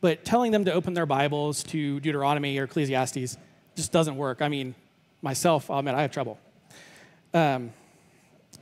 but 0.00 0.24
telling 0.24 0.52
them 0.52 0.64
to 0.64 0.72
open 0.72 0.94
their 0.94 1.06
Bibles 1.06 1.62
to 1.64 2.00
Deuteronomy 2.00 2.58
or 2.58 2.64
Ecclesiastes 2.64 3.36
just 3.74 3.92
doesn't 3.92 4.16
work. 4.16 4.42
I 4.42 4.48
mean, 4.48 4.74
myself, 5.22 5.70
I'll 5.70 5.80
admit, 5.80 5.94
I 5.94 6.02
have 6.02 6.12
trouble. 6.12 6.38
Um, 7.34 7.72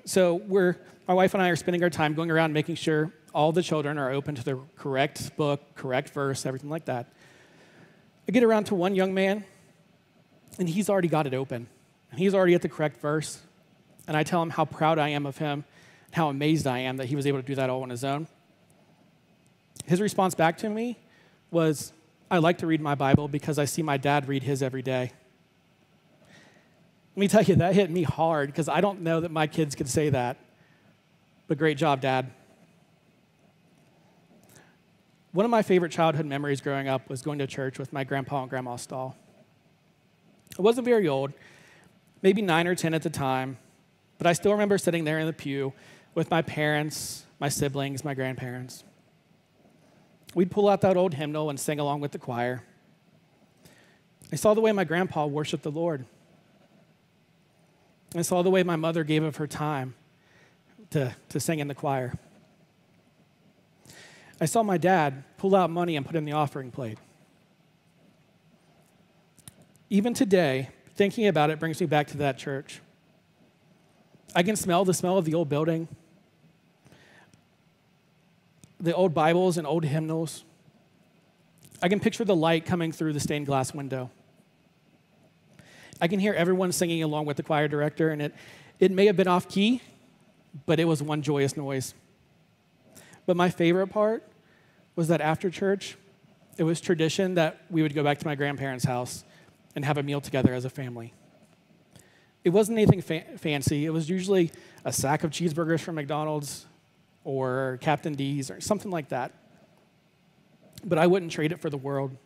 so 0.05 0.35
we're, 0.35 0.76
my 1.07 1.14
wife 1.14 1.35
and 1.35 1.43
I 1.43 1.49
are 1.49 1.57
spending 1.57 1.83
our 1.83 1.90
time 1.90 2.14
going 2.14 2.31
around 2.31 2.52
making 2.52 2.76
sure 2.76 3.12
all 3.35 3.52
the 3.52 3.62
children 3.62 3.99
are 3.99 4.11
open 4.11 4.35
to 4.35 4.45
the 4.45 4.59
correct 4.76 5.37
book, 5.37 5.61
correct 5.75 6.11
verse, 6.11 6.47
everything 6.47 6.71
like 6.71 6.87
that. 6.87 7.12
I 8.28 8.33
get 8.33 8.43
around 8.43 8.64
to 8.64 8.75
one 8.75 8.95
young 8.95 9.12
man, 9.12 9.45
and 10.59 10.69
he's 10.69 10.88
already 10.88 11.09
got 11.09 11.26
it 11.26 11.35
open. 11.35 11.69
And 12.11 12.19
he's 12.19 12.35
already 12.35 12.55
at 12.55 12.62
the 12.62 12.69
correct 12.69 13.00
verse. 13.00 13.40
And 14.09 14.16
I 14.16 14.23
tell 14.23 14.43
him 14.43 14.50
how 14.50 14.64
proud 14.64 14.99
I 14.99 15.11
am 15.11 15.26
of 15.26 15.37
him, 15.37 15.64
and 16.07 16.14
how 16.14 16.28
amazed 16.28 16.66
I 16.66 16.78
am 16.81 16.97
that 16.97 17.07
he 17.07 17.16
was 17.16 17.26
able 17.26 17.40
to 17.40 17.47
do 17.47 17.55
that 17.57 17.69
all 17.69 17.83
on 17.83 17.90
his 17.90 18.05
own. 18.05 18.26
His 19.85 20.00
response 20.00 20.35
back 20.35 20.57
to 20.59 20.71
me 20.71 20.99
was, 21.50 21.93
I 22.31 22.38
like 22.38 22.59
to 22.59 22.67
read 22.67 22.81
my 22.81 22.95
Bible 22.95 23.29
because 23.29 23.59
I 23.59 23.65
see 23.65 23.83
my 23.83 23.97
dad 23.97 24.29
read 24.29 24.43
his 24.43 24.62
every 24.62 24.83
day. 24.83 25.12
Let 27.15 27.21
me 27.21 27.29
tell 27.29 27.43
you, 27.43 27.57
that 27.57 27.75
hit 27.75 27.91
me 27.91 28.03
hard 28.03 28.49
because 28.49 28.69
I 28.69 28.81
don't 28.81 29.00
know 29.00 29.21
that 29.21 29.31
my 29.31 29.47
kids 29.47 29.75
could 29.75 29.88
say 29.88 30.11
that. 30.11 30.37
But 31.49 31.59
great 31.59 31.79
job, 31.79 32.00
Dad. 32.00 32.31
One 35.33 35.45
of 35.45 35.50
my 35.50 35.62
favorite 35.62 35.93
childhood 35.93 36.26
memories 36.26 36.61
growing 36.61 36.88
up 36.88 37.09
was 37.09 37.23
going 37.23 37.38
to 37.38 37.47
church 37.47 37.79
with 37.79 37.93
my 37.93 38.05
grandpa 38.05 38.43
and 38.43 38.50
grandma 38.50 38.76
Stahl. 38.76 39.17
I 40.59 40.62
wasn't 40.62 40.87
very 40.87 41.07
old, 41.09 41.33
maybe 42.23 42.43
nine 42.43 42.67
or 42.67 42.75
10 42.75 42.95
at 42.95 43.03
the 43.03 43.11
time, 43.11 43.59
but 44.19 44.26
I 44.26 44.33
still 44.33 44.53
remember 44.53 44.79
sitting 44.79 45.05
there 45.05 45.19
in 45.19 45.26
the 45.26 45.33
pew 45.33 45.73
with 46.15 46.31
my 46.31 46.43
parents, 46.43 47.26
my 47.38 47.49
siblings, 47.49 48.05
my 48.05 48.15
grandparents. 48.15 48.85
We'd 50.37 50.50
pull 50.50 50.69
out 50.69 50.83
that 50.83 50.99
old 50.99 51.14
hymnal 51.14 51.49
and 51.49 51.59
sing 51.59 51.81
along 51.81 52.00
with 52.00 52.12
the 52.12 52.19
choir. 52.19 52.62
I 54.31 54.37
saw 54.37 54.52
the 54.52 54.61
way 54.61 54.71
my 54.71 54.85
grandpa 54.85 55.25
worshiped 55.25 55.62
the 55.62 55.71
Lord. 55.71 56.05
I 58.14 58.21
saw 58.21 58.43
the 58.43 58.50
way 58.50 58.62
my 58.62 58.76
mother 58.76 59.02
gave 59.02 59.23
of 59.23 59.37
her 59.37 59.47
time 59.47 59.95
to, 60.90 61.16
to 61.31 61.40
sing 61.40 61.59
in 61.59 61.69
the 61.69 61.75
choir. 61.75 62.19
I 64.38 64.45
saw 64.45 64.62
my 64.62 64.76
dad 64.76 65.25
pull 65.38 65.57
out 65.57 65.71
money 65.71 65.97
and 65.97 66.05
put 66.05 66.16
in 66.16 66.26
the 66.26 66.33
offering 66.33 66.71
plate. 66.71 66.99
Even 69.88 70.12
today, 70.12 70.69
thinking 70.97 71.28
about 71.28 71.49
it 71.49 71.59
brings 71.59 71.81
me 71.81 71.87
back 71.87 72.09
to 72.09 72.19
that 72.19 72.37
church. 72.37 72.83
I 74.35 74.43
can 74.43 74.55
smell 74.55 74.85
the 74.85 74.93
smell 74.93 75.16
of 75.16 75.25
the 75.25 75.33
old 75.33 75.49
building, 75.49 75.88
the 78.80 78.95
old 78.95 79.14
Bibles 79.14 79.59
and 79.59 79.66
old 79.66 79.85
hymnals. 79.85 80.45
I 81.83 81.88
can 81.88 82.00
picture 82.00 82.25
the 82.25 82.37
light 82.37 82.64
coming 82.64 82.92
through 82.92 83.12
the 83.12 83.21
stained 83.21 83.47
glass 83.47 83.75
window. 83.75 84.11
I 86.00 86.09
can 86.09 86.21
hear 86.21 86.35
everyone 86.35 86.73
singing 86.73 87.02
along 87.02 87.26
with 87.26 87.37
the 87.37 87.42
choir 87.42 87.68
director, 87.68 88.11
and 88.11 88.21
it, 88.21 88.35
it 88.78 88.90
may 88.90 89.06
have 89.06 89.16
been 89.16 89.28
off 89.28 89.49
key, 89.49 89.80
but 90.66 90.78
it 90.78 90.85
was 90.85 91.02
one 91.02 91.23
joyous 91.23 91.56
noise. 91.56 91.95
But 93.25 93.37
my 93.37 93.49
favorite 93.50 93.88
part 93.88 94.23
was 94.95 95.09
that 95.09 95.21
after 95.21 95.50
church, 95.50 95.97
it 96.59 96.64
was 96.64 96.80
tradition 96.80 97.35
that 97.35 97.62
we 97.71 97.83
would 97.83 97.95
go 97.95 98.02
back 98.02 98.18
to 98.18 98.26
my 98.26 98.35
grandparents' 98.35 98.85
house 98.85 99.25
and 99.75 99.85
have 99.85 99.99
a 99.99 100.02
meal 100.02 100.21
together 100.21 100.54
as 100.54 100.64
a 100.64 100.71
family. 100.71 101.12
It 102.45 102.50
wasn't 102.50 102.78
anything 102.78 103.02
fa- 103.02 103.25
fancy. 103.38 103.85
It 103.85 103.90
was 103.90 104.09
usually 104.09 104.52
a 104.85 104.92
sack 104.92 105.25
of 105.25 105.30
cheeseburgers 105.30 105.80
from 105.80 105.97
McDonald's 105.97 106.66
or 107.26 107.76
Captain 107.80 108.14
D's 108.14 108.52
or 108.52 108.61
something 108.61 108.90
like 108.90 109.09
that. 109.09 109.33
But 110.85 110.97
I 110.97 111.09
wouldn't 111.09 111.33
trade 111.33 111.50
it 111.50 111.61
for 111.61 111.68
the 111.68 111.76
world. 111.76 112.16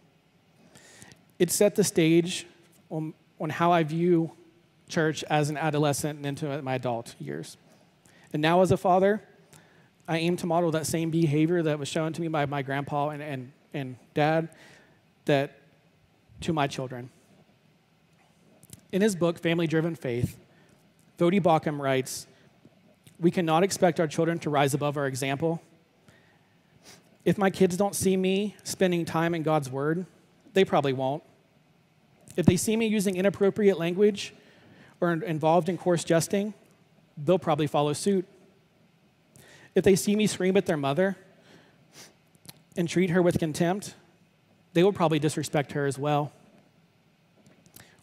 It 1.39 1.51
set 1.51 1.75
the 1.75 1.83
stage 1.83 2.47
on, 2.91 3.15
on 3.41 3.49
how 3.49 3.73
I 3.73 3.83
view 3.83 4.33
church 4.91 5.25
as 5.31 5.49
an 5.49 5.57
adolescent 5.57 6.19
and 6.19 6.27
into 6.27 6.61
my 6.61 6.75
adult 6.75 7.15
years. 7.19 7.57
And 8.35 8.43
now, 8.43 8.61
as 8.61 8.73
a 8.73 8.77
father, 8.77 9.23
I 10.07 10.19
aim 10.19 10.37
to 10.37 10.47
model 10.47 10.71
that 10.73 10.87
same 10.87 11.11
behavior 11.11 11.63
that 11.63 11.79
was 11.79 11.89
shown 11.89 12.13
to 12.13 12.21
me 12.21 12.29
by 12.29 12.45
my 12.45 12.61
grandpa 12.61 13.09
and, 13.09 13.23
and, 13.23 13.53
and 13.73 13.97
dad 14.13 14.51
that 15.25 15.61
to 16.43 16.53
my 16.53 16.67
children. 16.67 17.09
In 18.93 19.01
his 19.01 19.17
book, 19.17 19.39
Family 19.39 19.67
Driven 19.67 19.95
Faith, 19.95 20.37
Voddie 21.19 21.41
Baucham 21.41 21.81
writes, 21.81 22.27
We 23.21 23.31
cannot 23.31 23.63
expect 23.63 24.01
our 24.01 24.07
children 24.07 24.39
to 24.41 24.51
rise 24.51 24.73
above 24.73 24.97
our 24.97 25.07
example. 25.07 25.61
If 27.25 27.37
my 27.37 27.51
kids 27.51 27.77
don't 27.77 27.95
see 27.95 28.17
me 28.17 28.57
spending 28.65 29.05
time 29.05 29.35
in 29.35 29.43
God's 29.43 29.71
Word, 29.71 30.07
they 30.55 30.65
probably 30.65 30.95
won't. 30.95 31.23
If 32.37 32.47
they 32.47 32.57
see 32.57 32.77
me 32.77 32.87
using 32.87 33.17
inappropriate 33.17 33.79
language 33.79 34.33
or 35.03 35.13
involved 35.13 35.69
in 35.69 35.77
coarse 35.77 36.03
jesting, 36.03 36.55
they'll 37.19 37.39
probably 37.39 37.67
follow 37.67 37.93
suit. 37.93 38.27
If 39.75 39.85
they 39.85 39.97
see 39.97 40.17
me 40.17 40.27
scream 40.27 40.57
at 40.57 40.65
their 40.65 40.79
mother 40.79 41.17
and 42.77 42.89
treat 42.89 43.11
her 43.11 43.21
with 43.21 43.39
contempt, 43.39 43.95
they 44.73 44.83
will 44.83 44.95
probably 44.95 45.19
disrespect 45.19 45.73
her 45.73 45.85
as 45.85 45.99
well. 45.99 46.33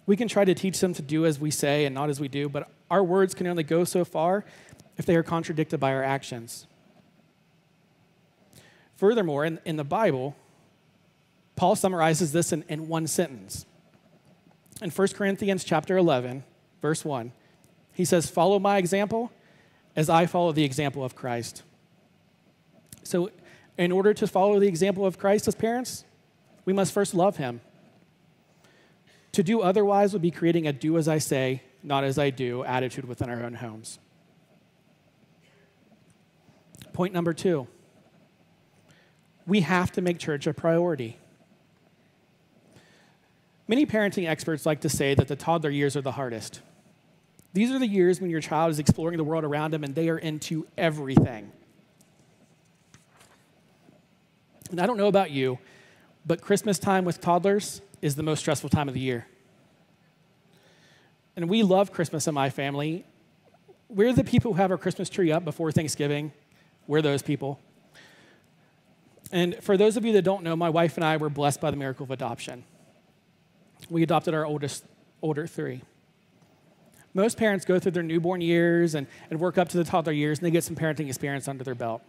We 0.05 0.15
can 0.15 0.27
try 0.27 0.45
to 0.45 0.53
teach 0.53 0.79
them 0.79 0.93
to 0.93 1.01
do 1.01 1.25
as 1.25 1.39
we 1.39 1.49
say 1.49 1.85
and 1.85 1.95
not 1.95 2.09
as 2.09 2.19
we 2.19 2.27
do, 2.27 2.47
but 2.47 2.69
our 2.91 3.03
words 3.03 3.33
can 3.33 3.47
only 3.47 3.63
go 3.63 3.83
so 3.83 4.05
far 4.05 4.45
if 4.97 5.05
they 5.05 5.15
are 5.15 5.23
contradicted 5.23 5.79
by 5.79 5.93
our 5.93 6.03
actions. 6.03 6.67
Furthermore, 8.95 9.45
in, 9.45 9.59
in 9.63 9.77
the 9.77 9.83
Bible, 9.83 10.35
Paul 11.55 11.75
summarizes 11.75 12.31
this 12.31 12.51
in, 12.51 12.63
in 12.67 12.87
one 12.87 13.07
sentence. 13.07 13.65
In 14.81 14.89
1 14.89 15.07
Corinthians 15.09 15.63
chapter 15.63 15.97
11, 15.97 16.43
verse 16.81 17.05
1, 17.05 17.31
he 17.93 18.05
says, 18.05 18.29
Follow 18.29 18.59
my 18.59 18.77
example 18.77 19.31
as 19.95 20.09
I 20.09 20.25
follow 20.25 20.51
the 20.51 20.63
example 20.63 21.03
of 21.03 21.15
Christ. 21.15 21.63
So, 23.03 23.31
in 23.77 23.91
order 23.91 24.13
to 24.15 24.27
follow 24.27 24.59
the 24.59 24.67
example 24.67 25.05
of 25.05 25.17
Christ 25.17 25.47
as 25.47 25.55
parents, 25.55 26.03
we 26.65 26.73
must 26.73 26.91
first 26.91 27.13
love 27.13 27.37
him. 27.37 27.61
To 29.33 29.43
do 29.43 29.61
otherwise 29.61 30.13
would 30.13 30.21
be 30.21 30.31
creating 30.31 30.67
a 30.67 30.73
do 30.73 30.97
as 30.97 31.07
I 31.07 31.19
say, 31.19 31.61
not 31.83 32.03
as 32.03 32.17
I 32.17 32.31
do 32.31 32.63
attitude 32.63 33.05
within 33.05 33.29
our 33.29 33.43
own 33.43 33.53
homes. 33.53 33.99
Point 36.97 37.13
number 37.13 37.31
two 37.31 37.67
we 39.45 39.61
have 39.61 39.91
to 39.91 40.01
make 40.01 40.17
church 40.17 40.47
a 40.47 40.53
priority. 40.53 41.19
Many 43.67 43.85
parenting 43.85 44.27
experts 44.27 44.65
like 44.65 44.81
to 44.81 44.89
say 44.89 45.13
that 45.13 45.27
the 45.27 45.35
toddler 45.35 45.69
years 45.69 45.95
are 45.95 46.01
the 46.01 46.13
hardest. 46.13 46.61
These 47.53 47.69
are 47.69 47.77
the 47.77 47.85
years 47.85 48.19
when 48.19 48.31
your 48.31 48.41
child 48.41 48.71
is 48.71 48.79
exploring 48.79 49.17
the 49.17 49.23
world 49.23 49.43
around 49.43 49.73
them 49.73 49.83
and 49.83 49.93
they 49.93 50.09
are 50.09 50.17
into 50.17 50.65
everything. 50.75 51.51
And 54.71 54.81
I 54.81 54.87
don't 54.87 54.97
know 54.97 55.05
about 55.05 55.29
you, 55.29 55.59
but 56.25 56.41
Christmas 56.41 56.79
time 56.79 57.05
with 57.05 57.21
toddlers 57.21 57.79
is 58.01 58.15
the 58.15 58.23
most 58.23 58.39
stressful 58.39 58.71
time 58.71 58.87
of 58.87 58.95
the 58.95 59.01
year. 59.01 59.27
And 61.35 61.47
we 61.47 61.61
love 61.61 61.91
Christmas 61.91 62.25
in 62.27 62.33
my 62.33 62.49
family. 62.49 63.05
We're 63.87 64.13
the 64.13 64.23
people 64.23 64.53
who 64.53 64.57
have 64.57 64.71
our 64.71 64.79
Christmas 64.79 65.11
tree 65.11 65.31
up 65.31 65.45
before 65.45 65.71
Thanksgiving. 65.71 66.31
We're 66.87 67.01
those 67.01 67.21
people. 67.21 67.59
And 69.31 69.55
for 69.61 69.77
those 69.77 69.97
of 69.97 70.05
you 70.05 70.13
that 70.13 70.21
don't 70.21 70.43
know, 70.43 70.55
my 70.55 70.69
wife 70.69 70.95
and 70.95 71.03
I 71.03 71.17
were 71.17 71.29
blessed 71.29 71.59
by 71.59 71.69
the 71.69 71.77
miracle 71.77 72.05
of 72.05 72.11
adoption. 72.11 72.63
We 73.89 74.03
adopted 74.03 74.33
our 74.33 74.45
oldest, 74.45 74.85
older 75.21 75.45
three. 75.45 75.81
Most 77.13 77.37
parents 77.37 77.65
go 77.65 77.79
through 77.79 77.91
their 77.91 78.03
newborn 78.03 78.41
years 78.41 78.95
and, 78.95 79.07
and 79.29 79.39
work 79.39 79.57
up 79.57 79.69
to 79.69 79.77
the 79.77 79.83
toddler 79.83 80.13
years, 80.13 80.39
and 80.39 80.45
they 80.45 80.51
get 80.51 80.63
some 80.63 80.75
parenting 80.75 81.07
experience 81.07 81.47
under 81.47 81.63
their 81.63 81.75
belt. 81.75 82.01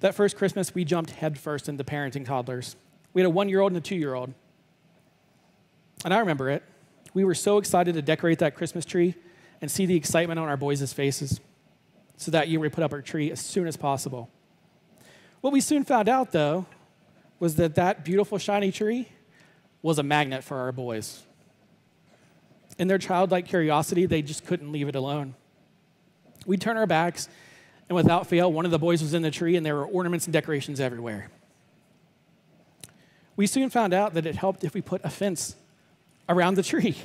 That 0.00 0.14
first 0.14 0.36
Christmas, 0.36 0.74
we 0.74 0.84
jumped 0.84 1.12
headfirst 1.12 1.68
into 1.68 1.82
parenting 1.84 2.26
toddlers. 2.26 2.76
We 3.12 3.22
had 3.22 3.26
a 3.26 3.30
one 3.30 3.48
year 3.48 3.60
old 3.60 3.72
and 3.72 3.78
a 3.78 3.80
two 3.80 3.96
year 3.96 4.14
old. 4.14 4.34
And 6.04 6.12
I 6.12 6.18
remember 6.18 6.50
it. 6.50 6.62
We 7.14 7.24
were 7.24 7.34
so 7.34 7.58
excited 7.58 7.94
to 7.94 8.02
decorate 8.02 8.40
that 8.40 8.54
Christmas 8.54 8.84
tree 8.84 9.14
and 9.62 9.70
see 9.70 9.86
the 9.86 9.96
excitement 9.96 10.38
on 10.38 10.48
our 10.48 10.56
boys' 10.56 10.92
faces. 10.92 11.40
So 12.16 12.30
that 12.30 12.48
year, 12.48 12.60
we 12.60 12.68
put 12.68 12.84
up 12.84 12.92
our 12.92 13.02
tree 13.02 13.30
as 13.30 13.40
soon 13.40 13.66
as 13.66 13.76
possible. 13.76 14.30
What 15.40 15.52
we 15.52 15.60
soon 15.60 15.84
found 15.84 16.08
out, 16.08 16.32
though, 16.32 16.66
was 17.38 17.56
that 17.56 17.74
that 17.74 18.04
beautiful, 18.04 18.38
shiny 18.38 18.72
tree 18.72 19.08
was 19.82 19.98
a 19.98 20.02
magnet 20.02 20.42
for 20.42 20.56
our 20.58 20.72
boys. 20.72 21.22
In 22.78 22.88
their 22.88 22.98
childlike 22.98 23.46
curiosity, 23.46 24.06
they 24.06 24.22
just 24.22 24.46
couldn't 24.46 24.72
leave 24.72 24.88
it 24.88 24.94
alone. 24.94 25.34
We'd 26.46 26.60
turn 26.60 26.76
our 26.76 26.86
backs 26.86 27.28
And 27.88 27.96
without 27.96 28.26
fail, 28.26 28.52
one 28.52 28.64
of 28.64 28.70
the 28.70 28.78
boys 28.78 29.02
was 29.02 29.14
in 29.14 29.22
the 29.22 29.30
tree 29.30 29.56
and 29.56 29.64
there 29.64 29.74
were 29.74 29.86
ornaments 29.86 30.26
and 30.26 30.32
decorations 30.32 30.80
everywhere. 30.80 31.28
We 33.36 33.46
soon 33.46 33.68
found 33.68 33.92
out 33.92 34.14
that 34.14 34.26
it 34.26 34.36
helped 34.36 34.64
if 34.64 34.74
we 34.74 34.80
put 34.80 35.04
a 35.04 35.10
fence 35.10 35.56
around 36.28 36.54
the 36.54 36.62
tree. 36.62 36.96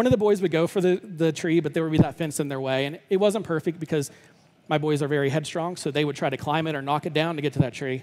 One 0.00 0.06
of 0.06 0.12
the 0.12 0.16
boys 0.16 0.40
would 0.40 0.50
go 0.50 0.66
for 0.66 0.80
the, 0.80 0.98
the 1.04 1.30
tree, 1.30 1.60
but 1.60 1.74
there 1.74 1.82
would 1.82 1.92
be 1.92 1.98
that 1.98 2.16
fence 2.16 2.40
in 2.40 2.48
their 2.48 2.58
way. 2.58 2.86
And 2.86 2.98
it 3.10 3.18
wasn't 3.18 3.44
perfect 3.44 3.78
because 3.78 4.10
my 4.66 4.78
boys 4.78 5.02
are 5.02 5.08
very 5.08 5.28
headstrong, 5.28 5.76
so 5.76 5.90
they 5.90 6.06
would 6.06 6.16
try 6.16 6.30
to 6.30 6.38
climb 6.38 6.66
it 6.66 6.74
or 6.74 6.80
knock 6.80 7.04
it 7.04 7.12
down 7.12 7.36
to 7.36 7.42
get 7.42 7.52
to 7.52 7.58
that 7.58 7.74
tree. 7.74 8.02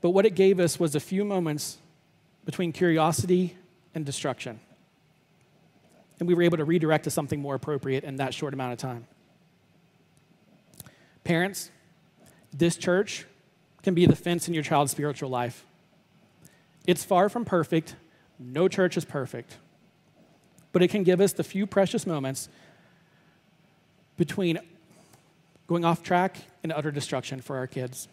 But 0.00 0.10
what 0.10 0.26
it 0.26 0.34
gave 0.34 0.58
us 0.58 0.80
was 0.80 0.96
a 0.96 0.98
few 0.98 1.24
moments 1.24 1.78
between 2.44 2.72
curiosity 2.72 3.56
and 3.94 4.04
destruction. 4.04 4.58
And 6.18 6.26
we 6.26 6.34
were 6.34 6.42
able 6.42 6.56
to 6.56 6.64
redirect 6.64 7.04
to 7.04 7.10
something 7.12 7.40
more 7.40 7.54
appropriate 7.54 8.02
in 8.02 8.16
that 8.16 8.34
short 8.34 8.52
amount 8.52 8.72
of 8.72 8.80
time. 8.80 9.06
Parents, 11.22 11.70
this 12.52 12.76
church 12.76 13.26
can 13.84 13.94
be 13.94 14.06
the 14.06 14.16
fence 14.16 14.48
in 14.48 14.54
your 14.54 14.64
child's 14.64 14.90
spiritual 14.90 15.30
life. 15.30 15.64
It's 16.84 17.04
far 17.04 17.28
from 17.28 17.44
perfect. 17.44 17.94
No 18.40 18.66
church 18.66 18.96
is 18.96 19.04
perfect 19.04 19.58
but 20.72 20.82
it 20.82 20.88
can 20.88 21.02
give 21.02 21.20
us 21.20 21.32
the 21.32 21.44
few 21.44 21.66
precious 21.66 22.06
moments 22.06 22.48
between 24.16 24.58
going 25.66 25.84
off 25.84 26.02
track 26.02 26.38
and 26.62 26.72
utter 26.72 26.90
destruction 26.90 27.40
for 27.40 27.56
our 27.56 27.66
kids. 27.66 28.08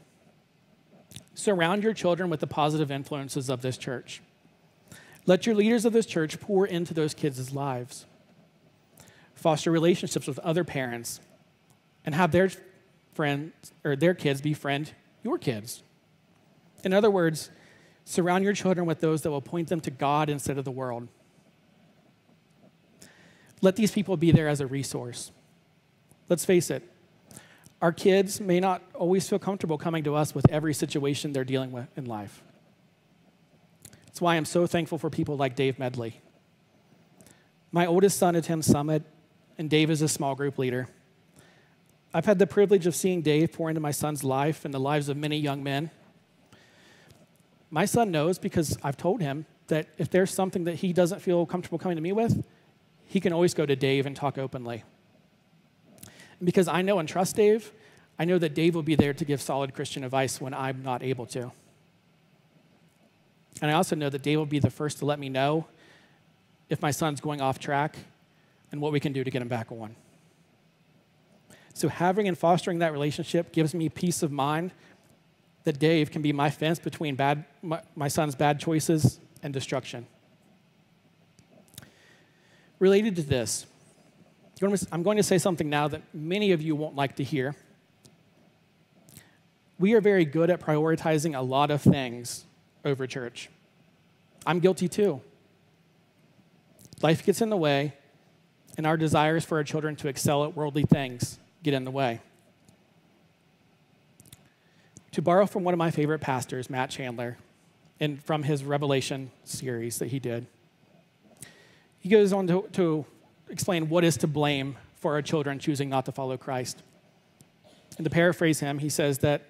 Surround 1.33 1.83
your 1.83 1.93
children 1.93 2.29
with 2.29 2.39
the 2.39 2.47
positive 2.47 2.91
influences 2.91 3.49
of 3.49 3.61
this 3.61 3.77
church. 3.77 4.21
Let 5.25 5.45
your 5.45 5.55
leaders 5.55 5.85
of 5.85 5.93
this 5.93 6.05
church 6.05 6.39
pour 6.39 6.65
into 6.65 6.93
those 6.93 7.13
kids' 7.13 7.53
lives. 7.53 8.05
Foster 9.35 9.71
relationships 9.71 10.27
with 10.27 10.39
other 10.39 10.63
parents 10.63 11.21
and 12.05 12.15
have 12.15 12.31
their 12.31 12.49
friends 13.13 13.53
or 13.83 13.95
their 13.95 14.13
kids 14.13 14.41
befriend 14.41 14.93
your 15.23 15.37
kids. 15.37 15.83
In 16.83 16.93
other 16.93 17.11
words, 17.11 17.49
surround 18.05 18.43
your 18.43 18.53
children 18.53 18.85
with 18.85 19.01
those 19.01 19.21
that 19.21 19.31
will 19.31 19.41
point 19.41 19.67
them 19.67 19.81
to 19.81 19.91
God 19.91 20.29
instead 20.29 20.57
of 20.57 20.65
the 20.65 20.71
world. 20.71 21.07
Let 23.61 23.75
these 23.75 23.91
people 23.91 24.17
be 24.17 24.31
there 24.31 24.47
as 24.47 24.61
a 24.61 24.67
resource. 24.67 25.31
Let's 26.29 26.45
face 26.45 26.69
it, 26.69 26.83
our 27.81 27.91
kids 27.91 28.39
may 28.39 28.59
not 28.59 28.81
always 28.93 29.27
feel 29.27 29.39
comfortable 29.39 29.77
coming 29.77 30.03
to 30.03 30.15
us 30.15 30.35
with 30.35 30.49
every 30.49 30.73
situation 30.73 31.33
they're 31.33 31.43
dealing 31.43 31.71
with 31.71 31.87
in 31.97 32.05
life. 32.05 32.43
That's 34.05 34.21
why 34.21 34.35
I'm 34.35 34.45
so 34.45 34.67
thankful 34.67 34.97
for 34.97 35.09
people 35.09 35.37
like 35.37 35.55
Dave 35.55 35.79
Medley. 35.79 36.19
My 37.71 37.85
oldest 37.85 38.17
son 38.17 38.35
attends 38.35 38.67
Summit, 38.67 39.03
and 39.57 39.69
Dave 39.69 39.89
is 39.89 40.01
a 40.01 40.07
small 40.07 40.35
group 40.35 40.57
leader. 40.57 40.87
I've 42.13 42.25
had 42.25 42.39
the 42.39 42.47
privilege 42.47 42.87
of 42.87 42.95
seeing 42.95 43.21
Dave 43.21 43.53
pour 43.53 43.69
into 43.69 43.79
my 43.79 43.91
son's 43.91 44.23
life 44.23 44.65
and 44.65 44.73
the 44.73 44.79
lives 44.79 45.09
of 45.09 45.17
many 45.17 45.37
young 45.37 45.63
men. 45.63 45.91
My 47.69 47.85
son 47.85 48.09
knows 48.09 48.39
because 48.39 48.77
I've 48.83 48.97
told 48.97 49.21
him 49.21 49.45
that 49.67 49.87
if 49.97 50.09
there's 50.09 50.33
something 50.33 50.63
that 50.63 50.75
he 50.75 50.91
doesn't 50.91 51.21
feel 51.21 51.45
comfortable 51.45 51.77
coming 51.77 51.95
to 51.95 52.01
me 52.01 52.11
with, 52.11 52.43
he 53.09 53.19
can 53.19 53.33
always 53.33 53.55
go 53.55 53.65
to 53.65 53.75
Dave 53.75 54.05
and 54.05 54.15
talk 54.15 54.37
openly. 54.37 54.83
Because 56.43 56.67
I 56.67 56.83
know 56.83 56.99
and 56.99 57.09
trust 57.09 57.35
Dave, 57.35 57.71
I 58.19 58.25
know 58.25 58.37
that 58.37 58.53
Dave 58.53 58.75
will 58.75 58.83
be 58.83 58.93
there 58.93 59.15
to 59.15 59.25
give 59.25 59.41
solid 59.41 59.73
Christian 59.73 60.03
advice 60.03 60.39
when 60.39 60.53
I'm 60.53 60.83
not 60.83 61.01
able 61.01 61.25
to. 61.25 61.51
And 63.63 63.71
I 63.71 63.73
also 63.73 63.95
know 63.95 64.11
that 64.11 64.21
Dave 64.21 64.37
will 64.37 64.45
be 64.45 64.59
the 64.59 64.69
first 64.69 64.99
to 64.99 65.05
let 65.05 65.17
me 65.17 65.27
know 65.27 65.65
if 66.69 66.83
my 66.83 66.91
son's 66.91 67.19
going 67.19 67.41
off 67.41 67.57
track 67.57 67.97
and 68.71 68.79
what 68.79 68.91
we 68.91 68.99
can 68.99 69.11
do 69.11 69.23
to 69.23 69.31
get 69.31 69.41
him 69.41 69.47
back 69.47 69.71
on. 69.71 69.95
So, 71.73 71.87
having 71.87 72.27
and 72.27 72.37
fostering 72.37 72.77
that 72.79 72.91
relationship 72.91 73.51
gives 73.51 73.73
me 73.73 73.89
peace 73.89 74.21
of 74.21 74.31
mind 74.31 74.71
that 75.63 75.79
Dave 75.79 76.12
can 76.12 76.21
be 76.21 76.31
my 76.31 76.51
fence 76.51 76.77
between 76.77 77.15
bad, 77.15 77.43
my, 77.63 77.81
my 77.95 78.07
son's 78.07 78.36
bad 78.36 78.60
choices 78.60 79.19
and 79.41 79.51
destruction 79.51 80.05
related 82.79 83.15
to 83.17 83.21
this, 83.21 83.65
I'm 84.91 85.03
going 85.03 85.17
to 85.17 85.23
say 85.23 85.37
something 85.37 85.69
now 85.69 85.87
that 85.87 86.01
many 86.13 86.51
of 86.51 86.61
you 86.61 86.75
won't 86.75 86.95
like 86.95 87.15
to 87.17 87.23
hear. 87.23 87.55
We 89.77 89.93
are 89.93 90.01
very 90.01 90.25
good 90.25 90.49
at 90.49 90.59
prioritizing 90.59 91.37
a 91.37 91.41
lot 91.41 91.71
of 91.71 91.81
things 91.81 92.43
over 92.83 93.07
church. 93.07 93.49
I'm 94.45 94.59
guilty 94.59 94.89
too. 94.89 95.21
Life 97.01 97.25
gets 97.25 97.41
in 97.41 97.49
the 97.49 97.57
way, 97.57 97.93
and 98.77 98.85
our 98.85 98.97
desires 98.97 99.45
for 99.45 99.57
our 99.57 99.63
children 99.63 99.95
to 99.97 100.09
excel 100.09 100.43
at 100.43 100.55
worldly 100.55 100.83
things 100.83 101.39
get 101.63 101.73
in 101.73 101.85
the 101.85 101.91
way. 101.91 102.19
To 105.13 105.21
borrow 105.21 105.45
from 105.45 105.63
one 105.63 105.73
of 105.73 105.77
my 105.77 105.91
favorite 105.91 106.19
pastors, 106.19 106.69
Matt 106.69 106.89
Chandler, 106.89 107.37
and 108.01 108.21
from 108.23 108.43
his 108.43 108.63
Revelation 108.63 109.31
series 109.45 109.99
that 109.99 110.07
he 110.07 110.19
did, 110.19 110.47
he 111.99 112.09
goes 112.09 112.33
on 112.33 112.47
to, 112.47 112.67
to 112.73 113.05
explain 113.49 113.89
what 113.89 114.03
is 114.03 114.17
to 114.17 114.27
blame 114.27 114.77
for 114.95 115.13
our 115.13 115.21
children 115.21 115.59
choosing 115.59 115.89
not 115.89 116.05
to 116.05 116.12
follow 116.12 116.38
Christ. 116.38 116.81
And 117.97 118.05
to 118.05 118.09
paraphrase 118.09 118.59
him, 118.59 118.79
he 118.79 118.89
says 118.89 119.19
that 119.19 119.43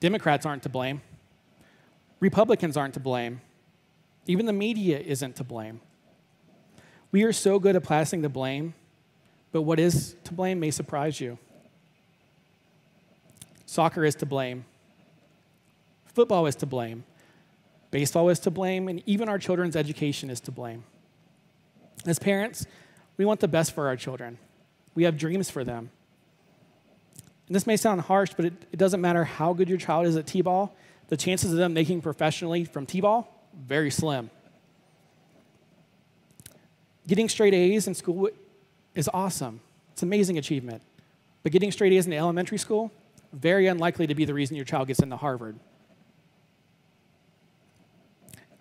Democrats 0.00 0.44
aren't 0.44 0.62
to 0.64 0.68
blame, 0.68 1.00
Republicans 2.20 2.76
aren't 2.76 2.94
to 2.94 3.00
blame, 3.00 3.40
even 4.26 4.46
the 4.46 4.52
media 4.52 4.98
isn't 4.98 5.36
to 5.36 5.44
blame. 5.44 5.80
We 7.10 7.22
are 7.24 7.32
so 7.32 7.58
good 7.58 7.76
at 7.76 7.84
passing 7.84 8.22
the 8.22 8.28
blame, 8.28 8.74
but 9.52 9.62
what 9.62 9.78
is 9.78 10.16
to 10.24 10.34
blame 10.34 10.60
may 10.60 10.70
surprise 10.70 11.20
you. 11.20 11.38
Soccer 13.66 14.04
is 14.04 14.14
to 14.16 14.26
blame, 14.26 14.64
football 16.06 16.46
is 16.46 16.56
to 16.56 16.66
blame, 16.66 17.04
baseball 17.90 18.28
is 18.28 18.38
to 18.40 18.50
blame, 18.50 18.88
and 18.88 19.02
even 19.06 19.28
our 19.28 19.38
children's 19.38 19.76
education 19.76 20.30
is 20.30 20.40
to 20.40 20.52
blame. 20.52 20.84
As 22.06 22.18
parents, 22.18 22.66
we 23.16 23.24
want 23.24 23.40
the 23.40 23.48
best 23.48 23.72
for 23.72 23.86
our 23.86 23.96
children. 23.96 24.38
We 24.94 25.04
have 25.04 25.16
dreams 25.16 25.50
for 25.50 25.64
them. 25.64 25.90
And 27.46 27.54
this 27.54 27.66
may 27.66 27.76
sound 27.76 28.02
harsh, 28.02 28.32
but 28.36 28.46
it, 28.46 28.54
it 28.72 28.76
doesn't 28.78 29.00
matter 29.00 29.24
how 29.24 29.52
good 29.52 29.68
your 29.68 29.78
child 29.78 30.06
is 30.06 30.16
at 30.16 30.26
T 30.26 30.40
ball, 30.40 30.74
the 31.08 31.16
chances 31.16 31.52
of 31.52 31.58
them 31.58 31.74
making 31.74 32.00
professionally 32.00 32.64
from 32.64 32.86
T 32.86 33.00
ball, 33.00 33.48
very 33.66 33.90
slim. 33.90 34.30
Getting 37.06 37.28
straight 37.28 37.52
A's 37.52 37.86
in 37.86 37.94
school 37.94 38.30
is 38.94 39.10
awesome. 39.12 39.60
It's 39.92 40.02
an 40.02 40.08
amazing 40.08 40.38
achievement. 40.38 40.82
But 41.42 41.52
getting 41.52 41.70
straight 41.70 41.92
A's 41.92 42.06
in 42.06 42.12
elementary 42.14 42.56
school, 42.56 42.90
very 43.32 43.66
unlikely 43.66 44.06
to 44.06 44.14
be 44.14 44.24
the 44.24 44.32
reason 44.32 44.56
your 44.56 44.64
child 44.64 44.88
gets 44.88 45.00
into 45.00 45.16
Harvard. 45.16 45.58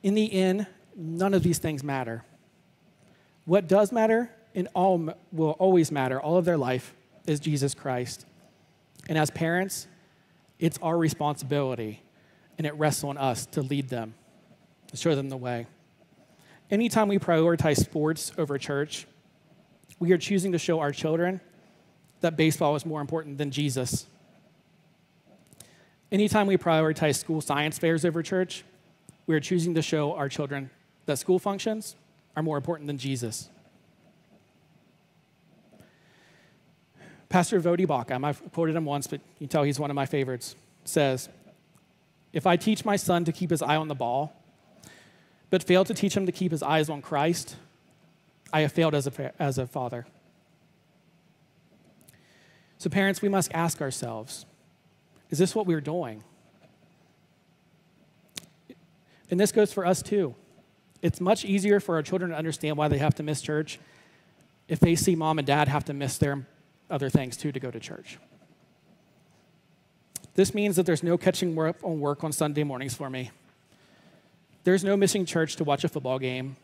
In 0.02 0.16
the 0.16 0.34
end, 0.34 0.68
none 0.96 1.34
of 1.34 1.44
these 1.44 1.60
things 1.60 1.84
matter. 1.84 2.26
What 3.46 3.68
does 3.68 3.92
matter 3.92 4.30
and 4.56 4.68
all 4.74 5.14
will 5.32 5.52
always 5.52 5.92
matter 5.92 6.20
all 6.20 6.38
of 6.38 6.46
their 6.46 6.58
life 6.58 6.94
is 7.26 7.40
Jesus 7.40 7.74
Christ. 7.74 8.26
And 9.10 9.18
as 9.18 9.30
parents, 9.32 9.88
it's 10.60 10.78
our 10.82 10.98
responsibility 10.98 12.02
and 12.58 12.68
it 12.68 12.74
rests 12.76 13.04
on 13.04 13.18
us 13.18 13.46
to 13.48 13.62
lead 13.62 13.90
them, 13.90 14.14
to 14.88 14.98
show 14.98 15.16
them 15.16 15.30
the 15.30 15.38
way. 15.38 15.68
Anytime 16.72 17.08
we 17.08 17.20
prioritize 17.20 17.78
sports 17.78 18.32
over 18.38 18.58
church, 18.58 19.08
we 20.00 20.12
are 20.12 20.18
choosing 20.18 20.52
to 20.52 20.60
show 20.60 20.80
our 20.80 20.92
children 20.92 21.42
that 22.22 22.38
baseball 22.38 22.76
is 22.76 22.86
more 22.86 23.02
important 23.02 23.38
than 23.38 23.52
Jesus. 23.52 24.06
Anytime 26.12 26.48
we 26.48 26.58
prioritize 26.58 27.16
school 27.16 27.42
science 27.42 27.78
fairs 27.78 28.06
over 28.06 28.24
church, 28.24 28.64
we 29.28 29.36
are 29.36 29.40
choosing 29.40 29.74
to 29.76 29.82
show 29.82 30.14
our 30.14 30.30
children 30.30 30.70
that 31.06 31.18
school 31.18 31.40
functions 31.40 31.96
are 32.36 32.44
more 32.44 32.58
important 32.58 32.88
than 32.88 32.98
Jesus. 32.98 33.50
Pastor 37.30 37.60
Voddie 37.60 37.88
Baucham, 37.88 38.24
I've 38.24 38.42
quoted 38.54 38.76
him 38.76 38.86
once, 38.86 39.08
but 39.08 39.20
you 39.40 39.48
can 39.48 39.48
tell 39.48 39.64
he's 39.64 39.80
one 39.80 39.90
of 39.90 39.96
my 39.96 40.06
favorites, 40.06 40.56
says, 40.86 41.30
If 42.32 42.46
I 42.46 42.58
teach 42.58 42.86
my 42.86 42.96
son 42.96 43.26
to 43.26 43.32
keep 43.32 43.50
his 43.50 43.62
eye 43.62 43.76
on 43.76 43.88
the 43.88 43.96
ball, 43.96 44.40
but 45.50 45.64
fail 45.64 45.84
to 45.86 45.94
teach 45.94 46.16
him 46.16 46.26
to 46.26 46.32
keep 46.32 46.52
his 46.52 46.62
eyes 46.62 46.90
on 46.90 47.02
Christ, 47.02 47.56
I 48.52 48.62
have 48.62 48.72
failed 48.72 48.94
as 48.94 49.08
a, 49.08 49.42
as 49.42 49.58
a 49.58 49.66
father. 49.66 50.06
So, 52.78 52.90
parents, 52.90 53.22
we 53.22 53.30
must 53.30 53.52
ask 53.54 53.82
ourselves 53.82 54.46
is 55.32 55.40
this 55.40 55.56
what 55.56 55.66
we're 55.66 55.82
doing? 55.82 56.24
And 59.32 59.40
this 59.40 59.52
goes 59.52 59.74
for 59.74 59.84
us 59.84 60.04
too. 60.04 60.36
It's 61.04 61.20
much 61.20 61.44
easier 61.44 61.82
for 61.82 61.96
our 61.96 62.02
children 62.02 62.32
to 62.32 62.38
understand 62.38 62.78
why 62.78 62.88
they 62.88 62.98
have 62.98 63.14
to 63.16 63.24
miss 63.24 63.42
church 63.42 63.78
if 64.70 64.80
they 64.80 64.96
see 64.96 65.16
mom 65.16 65.38
and 65.38 65.46
dad 65.46 65.68
have 65.68 65.84
to 65.86 65.94
miss 65.94 66.18
their 66.18 66.48
other 66.90 67.10
things 67.10 67.36
too 67.36 67.52
to 67.52 67.60
go 67.60 67.70
to 67.70 67.80
church. 67.80 68.18
This 70.36 70.54
means 70.54 70.78
that 70.78 70.86
there's 70.86 71.04
no 71.04 71.18
catching 71.18 71.60
up 71.60 71.84
on 71.84 72.00
work 72.00 72.24
on 72.24 72.32
Sunday 72.32 72.64
mornings 72.64 72.96
for 72.96 73.10
me. 73.10 73.32
There's 74.64 74.86
no 74.86 74.96
missing 74.96 75.26
church 75.26 75.58
to 75.58 75.66
watch 75.66 75.84
a 75.84 75.90
football 75.90 76.20
game 76.20 76.56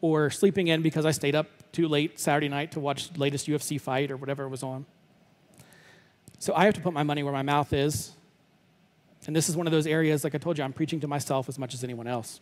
or 0.00 0.30
sleeping 0.30 0.68
in 0.68 0.80
because 0.80 1.04
I 1.04 1.10
stayed 1.10 1.34
up 1.34 1.46
too 1.70 1.88
late 1.88 2.18
Saturday 2.18 2.48
night 2.48 2.72
to 2.72 2.80
watch 2.80 3.12
the 3.12 3.20
latest 3.20 3.46
UFC 3.46 3.78
fight 3.78 4.10
or 4.10 4.16
whatever 4.16 4.48
was 4.48 4.62
on. 4.62 4.86
So 6.38 6.54
I 6.54 6.64
have 6.64 6.74
to 6.74 6.80
put 6.80 6.94
my 6.94 7.02
money 7.02 7.22
where 7.22 7.34
my 7.34 7.42
mouth 7.42 7.74
is. 7.74 8.12
And 9.26 9.36
this 9.36 9.50
is 9.50 9.58
one 9.58 9.66
of 9.66 9.72
those 9.72 9.86
areas, 9.86 10.24
like 10.24 10.34
I 10.34 10.38
told 10.38 10.56
you, 10.56 10.64
I'm 10.64 10.72
preaching 10.72 11.00
to 11.00 11.06
myself 11.06 11.50
as 11.50 11.58
much 11.58 11.74
as 11.74 11.84
anyone 11.84 12.06
else. 12.06 12.40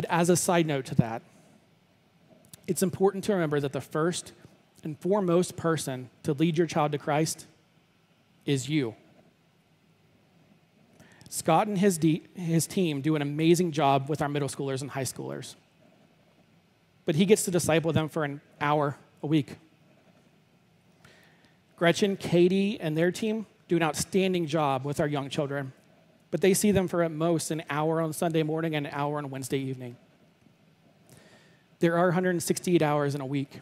But 0.00 0.08
as 0.08 0.30
a 0.30 0.36
side 0.36 0.66
note 0.66 0.86
to 0.86 0.94
that, 0.94 1.20
it's 2.66 2.82
important 2.82 3.22
to 3.24 3.34
remember 3.34 3.60
that 3.60 3.74
the 3.74 3.82
first 3.82 4.32
and 4.82 4.98
foremost 4.98 5.58
person 5.58 6.08
to 6.22 6.32
lead 6.32 6.56
your 6.56 6.66
child 6.66 6.92
to 6.92 6.98
Christ 6.98 7.44
is 8.46 8.66
you. 8.66 8.94
Scott 11.28 11.66
and 11.66 11.76
his, 11.76 11.98
de- 11.98 12.22
his 12.32 12.66
team 12.66 13.02
do 13.02 13.14
an 13.14 13.20
amazing 13.20 13.72
job 13.72 14.08
with 14.08 14.22
our 14.22 14.28
middle 14.30 14.48
schoolers 14.48 14.80
and 14.80 14.90
high 14.90 15.04
schoolers. 15.04 15.54
But 17.04 17.14
he 17.16 17.26
gets 17.26 17.44
to 17.44 17.50
disciple 17.50 17.92
them 17.92 18.08
for 18.08 18.24
an 18.24 18.40
hour 18.58 18.96
a 19.22 19.26
week. 19.26 19.58
Gretchen, 21.76 22.16
Katie, 22.16 22.80
and 22.80 22.96
their 22.96 23.12
team 23.12 23.44
do 23.68 23.76
an 23.76 23.82
outstanding 23.82 24.46
job 24.46 24.86
with 24.86 24.98
our 24.98 25.06
young 25.06 25.28
children, 25.28 25.74
but 26.30 26.40
they 26.40 26.54
see 26.54 26.70
them 26.70 26.88
for 26.88 27.02
at 27.02 27.10
most 27.10 27.50
an 27.50 27.62
hour 27.68 28.00
on 28.00 28.12
Sunday 28.12 28.42
morning 28.42 28.74
and 28.74 28.86
an 28.86 28.92
hour 28.94 29.18
on 29.18 29.30
Wednesday 29.30 29.58
evening. 29.58 29.96
There 31.80 31.96
are 31.96 32.06
168 32.06 32.82
hours 32.82 33.14
in 33.14 33.20
a 33.20 33.26
week. 33.26 33.60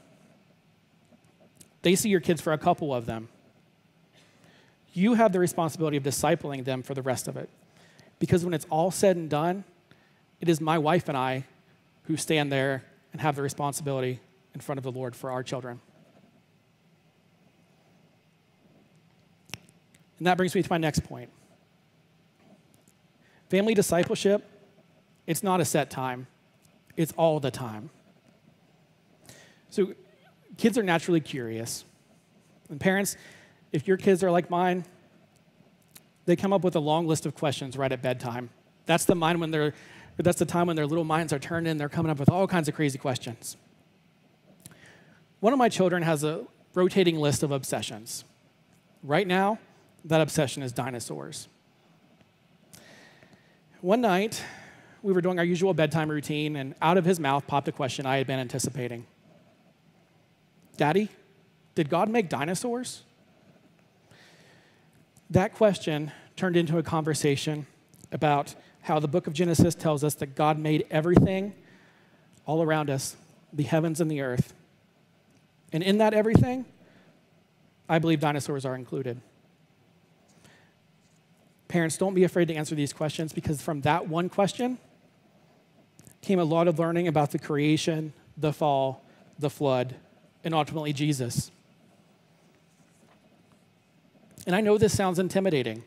They 1.83 1.94
see 1.94 2.09
your 2.09 2.20
kids 2.20 2.40
for 2.40 2.52
a 2.52 2.59
couple 2.59 2.94
of 2.94 3.07
them. 3.07 3.28
You 4.92 5.14
have 5.14 5.33
the 5.33 5.38
responsibility 5.38 5.96
of 5.96 6.02
discipling 6.02 6.64
them 6.64 6.83
for 6.83 6.94
the 6.94 7.02
rest 7.02 7.28
of 7.28 7.37
it. 7.37 7.48
Because 8.18 8.44
when 8.44 8.52
it's 8.52 8.66
all 8.68 8.90
said 8.90 9.16
and 9.16 9.31
done, 9.31 9.64
it 10.40 10.48
is 10.48 10.61
my 10.61 10.78
wife 10.78 11.09
and 11.09 11.16
I 11.16 11.44
who 12.04 12.16
stand 12.16 12.50
there 12.50 12.83
and 13.12 13.20
have 13.20 13.37
the 13.37 13.42
responsibility 13.42 14.20
in 14.54 14.61
front 14.61 14.78
of 14.78 14.83
the 14.83 14.90
Lord 14.90 15.14
for 15.14 15.31
our 15.31 15.42
children. 15.42 15.81
And 20.18 20.26
that 20.26 20.37
brings 20.37 20.54
me 20.54 20.62
to 20.62 20.70
my 20.70 20.78
next 20.78 21.04
point. 21.04 21.31
Family 23.48 23.74
discipleship, 23.74 24.44
it's 25.26 25.42
not 25.42 25.61
a 25.61 25.64
set 25.64 25.90
time, 25.90 26.26
it's 26.96 27.12
all 27.16 27.40
the 27.40 27.50
time. 27.50 27.90
So, 29.70 29.94
kids 30.56 30.78
are 30.78 30.82
naturally 30.82 31.20
curious. 31.20 31.84
And 32.70 32.80
parents, 32.80 33.16
if 33.72 33.87
your 33.87 33.96
kids 33.96 34.22
are 34.22 34.30
like 34.30 34.50
mine, 34.50 34.84
they 36.26 36.37
come 36.37 36.52
up 36.52 36.62
with 36.62 36.76
a 36.76 36.80
long 36.80 37.06
list 37.06 37.26
of 37.26 37.34
questions 37.34 37.76
right 37.76 37.90
at 37.90 38.02
bedtime. 38.02 38.50
That's 38.87 39.04
the 39.04 39.14
mind 39.14 39.40
when 39.40 39.50
they're 39.50 39.74
that's 40.24 40.38
the 40.40 40.46
time 40.46 40.66
when 40.66 40.74
their 40.76 40.87
little 40.87 41.04
minds 41.04 41.32
are 41.32 41.38
turned 41.38 41.68
in, 41.68 41.76
they're 41.76 41.88
coming 41.88 42.11
up 42.11 42.18
with 42.18 42.28
all 42.28 42.46
kinds 42.48 42.68
of 42.68 42.74
crazy 42.74 42.98
questions. 42.98 43.56
One 45.40 45.52
of 45.52 45.58
my 45.58 45.68
children 45.68 46.02
has 46.02 46.24
a 46.24 46.44
rotating 46.74 47.18
list 47.18 47.44
of 47.44 47.52
obsessions. 47.52 48.24
Right 49.04 49.26
now, 49.26 49.58
that 50.04 50.20
obsession 50.20 50.64
is 50.64 50.72
dinosaurs. 50.72 51.48
One 53.81 54.01
night, 54.01 54.43
we 55.05 55.12
were 55.12 55.21
doing 55.21 55.38
our 55.38 55.45
usual 55.45 55.73
bedtime 55.73 56.11
routine, 56.11 56.57
and 56.57 56.75
out 56.83 56.99
of 56.99 57.05
his 57.05 57.21
mouth 57.21 57.47
popped 57.47 57.69
a 57.69 57.73
question 57.73 58.07
I 58.07 58.17
had 58.17 58.27
been 58.27 58.41
anticipating 58.41 59.07
Daddy, 60.77 61.09
did 61.77 61.88
God 61.88 62.09
make 62.09 62.29
dinosaurs? 62.29 63.03
That 65.31 65.55
question 65.55 66.11
turned 66.35 66.57
into 66.57 66.79
a 66.79 66.83
conversation 66.83 67.67
about 68.11 68.57
how 68.81 68.99
the 68.99 69.07
book 69.07 69.29
of 69.29 69.33
Genesis 69.33 69.77
tells 69.77 70.03
us 70.03 70.14
that 70.14 70.35
God 70.35 70.59
made 70.59 70.85
everything 70.91 71.53
all 72.47 72.62
around 72.62 72.91
us, 72.91 73.17
the 73.53 73.62
heavens 73.62 74.01
and 74.01 74.11
the 74.11 74.23
earth. 74.23 74.55
And 75.73 75.85
in 75.85 75.99
that 75.99 76.14
everything, 76.14 76.64
I 77.88 78.01
believe 78.01 78.19
dinosaurs 78.19 78.64
are 78.64 78.75
included. 78.75 79.21
Parents, 81.68 81.98
don't 81.98 82.14
be 82.14 82.24
afraid 82.24 82.48
to 82.48 82.54
answer 82.54 82.74
these 82.74 82.92
questions 82.92 83.33
because 83.33 83.61
from 83.61 83.83
that 83.83 84.09
one 84.09 84.28
question 84.28 84.78
came 86.22 86.40
a 86.40 86.44
lot 86.44 86.66
of 86.66 86.78
learning 86.78 87.07
about 87.07 87.31
the 87.31 87.38
creation, 87.38 88.12
the 88.37 88.52
fall, 88.52 89.04
the 89.38 89.50
flood, 89.50 89.94
and 90.42 90.54
ultimately 90.54 90.92
Jesus. 90.92 91.50
And 94.46 94.57
I 94.57 94.62
know 94.62 94.78
this 94.78 94.96
sounds 94.96 95.18
intimidating. 95.18 95.85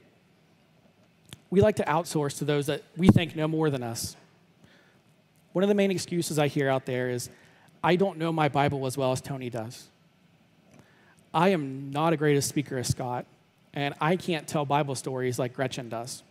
We 1.49 1.61
like 1.61 1.77
to 1.77 1.83
outsource 1.83 2.37
to 2.37 2.45
those 2.45 2.67
that 2.67 2.83
we 2.95 3.07
think 3.07 3.35
know 3.35 3.47
more 3.47 3.69
than 3.69 3.81
us. 3.81 4.15
One 5.53 5.63
of 5.63 5.67
the 5.67 5.75
main 5.75 5.91
excuses 5.91 6.39
I 6.39 6.47
hear 6.47 6.69
out 6.69 6.85
there 6.85 7.09
is, 7.09 7.29
I 7.83 7.95
don't 7.95 8.17
know 8.17 8.31
my 8.31 8.47
Bible 8.47 8.85
as 8.85 8.97
well 8.97 9.11
as 9.11 9.19
Tony 9.19 9.49
does. 9.49 9.87
I 11.33 11.49
am 11.49 11.91
not 11.91 12.13
a 12.13 12.17
greatest 12.17 12.49
speaker 12.49 12.77
as 12.77 12.87
Scott, 12.87 13.25
and 13.73 13.93
I 14.01 14.15
can't 14.15 14.47
tell 14.47 14.65
Bible 14.65 14.95
stories 14.95 15.39
like 15.39 15.53
Gretchen 15.53 15.89
does. 15.89 16.23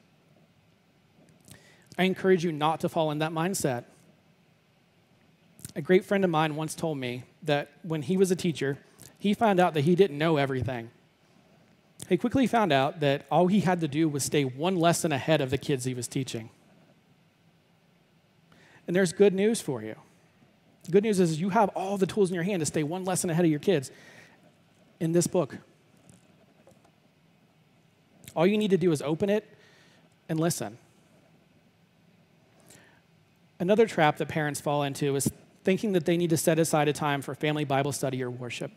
I 1.99 2.05
encourage 2.05 2.45
you 2.45 2.53
not 2.53 2.81
to 2.81 2.89
fall 2.89 3.11
in 3.11 3.19
that 3.19 3.33
mindset. 3.33 3.85
A 5.77 5.83
great 5.83 6.05
friend 6.05 6.25
of 6.25 6.31
mine 6.31 6.57
once 6.57 6.75
told 6.75 6.99
me 6.99 7.25
that 7.43 7.71
when 7.83 8.03
he 8.03 8.17
was 8.17 8.31
a 8.31 8.37
teacher, 8.37 8.79
he 9.19 9.35
found 9.35 9.61
out 9.61 9.75
that 9.75 9.83
he 9.83 9.95
didn't 9.95 10.19
know 10.19 10.37
everything. 10.37 10.91
He 12.09 12.17
quickly 12.17 12.47
found 12.47 12.73
out 12.73 13.01
that 13.01 13.27
all 13.31 13.47
he 13.47 13.61
had 13.61 13.81
to 13.81 13.89
do 13.89 14.09
was 14.09 14.25
stay 14.25 14.45
one 14.45 14.77
lesson 14.77 15.13
ahead 15.13 15.41
of 15.41 15.51
the 15.51 15.59
kids 15.59 15.85
he 15.85 15.95
was 15.95 16.09
teaching. 16.09 16.51
And 18.87 18.97
there's 18.97 19.13
good 19.13 19.35
news 19.35 19.61
for 19.61 19.83
you. 19.83 19.95
Good 20.91 21.05
news 21.05 21.21
is 21.21 21.41
you 21.41 21.51
have 21.51 21.69
all 21.71 21.99
the 21.99 22.07
tools 22.07 22.31
in 22.31 22.35
your 22.35 22.43
hand 22.43 22.61
to 22.61 22.67
stay 22.67 22.83
one 22.83 23.05
lesson 23.05 23.31
ahead 23.31 23.45
of 23.45 23.51
your 23.51 23.61
kids 23.61 23.91
in 24.99 25.13
this 25.13 25.27
book. 25.27 25.59
All 28.35 28.47
you 28.47 28.59
need 28.59 28.71
to 28.71 28.79
do 28.79 28.93
is 28.93 29.03
open 29.03 29.31
it 29.31 29.47
and 30.29 30.39
listen. 30.39 30.79
Another 33.59 33.87
trap 33.87 34.17
that 34.19 34.29
parents 34.29 34.61
fall 34.61 34.83
into 34.83 35.17
is 35.17 35.31
thinking 35.65 35.93
that 35.93 36.07
they 36.07 36.17
need 36.17 36.31
to 36.31 36.37
set 36.37 36.59
aside 36.59 36.89
a 36.89 36.93
time 36.93 37.21
for 37.21 37.35
family 37.35 37.65
Bible 37.65 37.93
study 37.93 38.23
or 38.23 38.31
worship. 38.31 38.71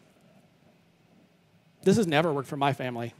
This 1.84 1.98
has 1.98 2.08
never 2.08 2.34
worked 2.34 2.50
for 2.50 2.58
my 2.58 2.74
family. 2.74 3.14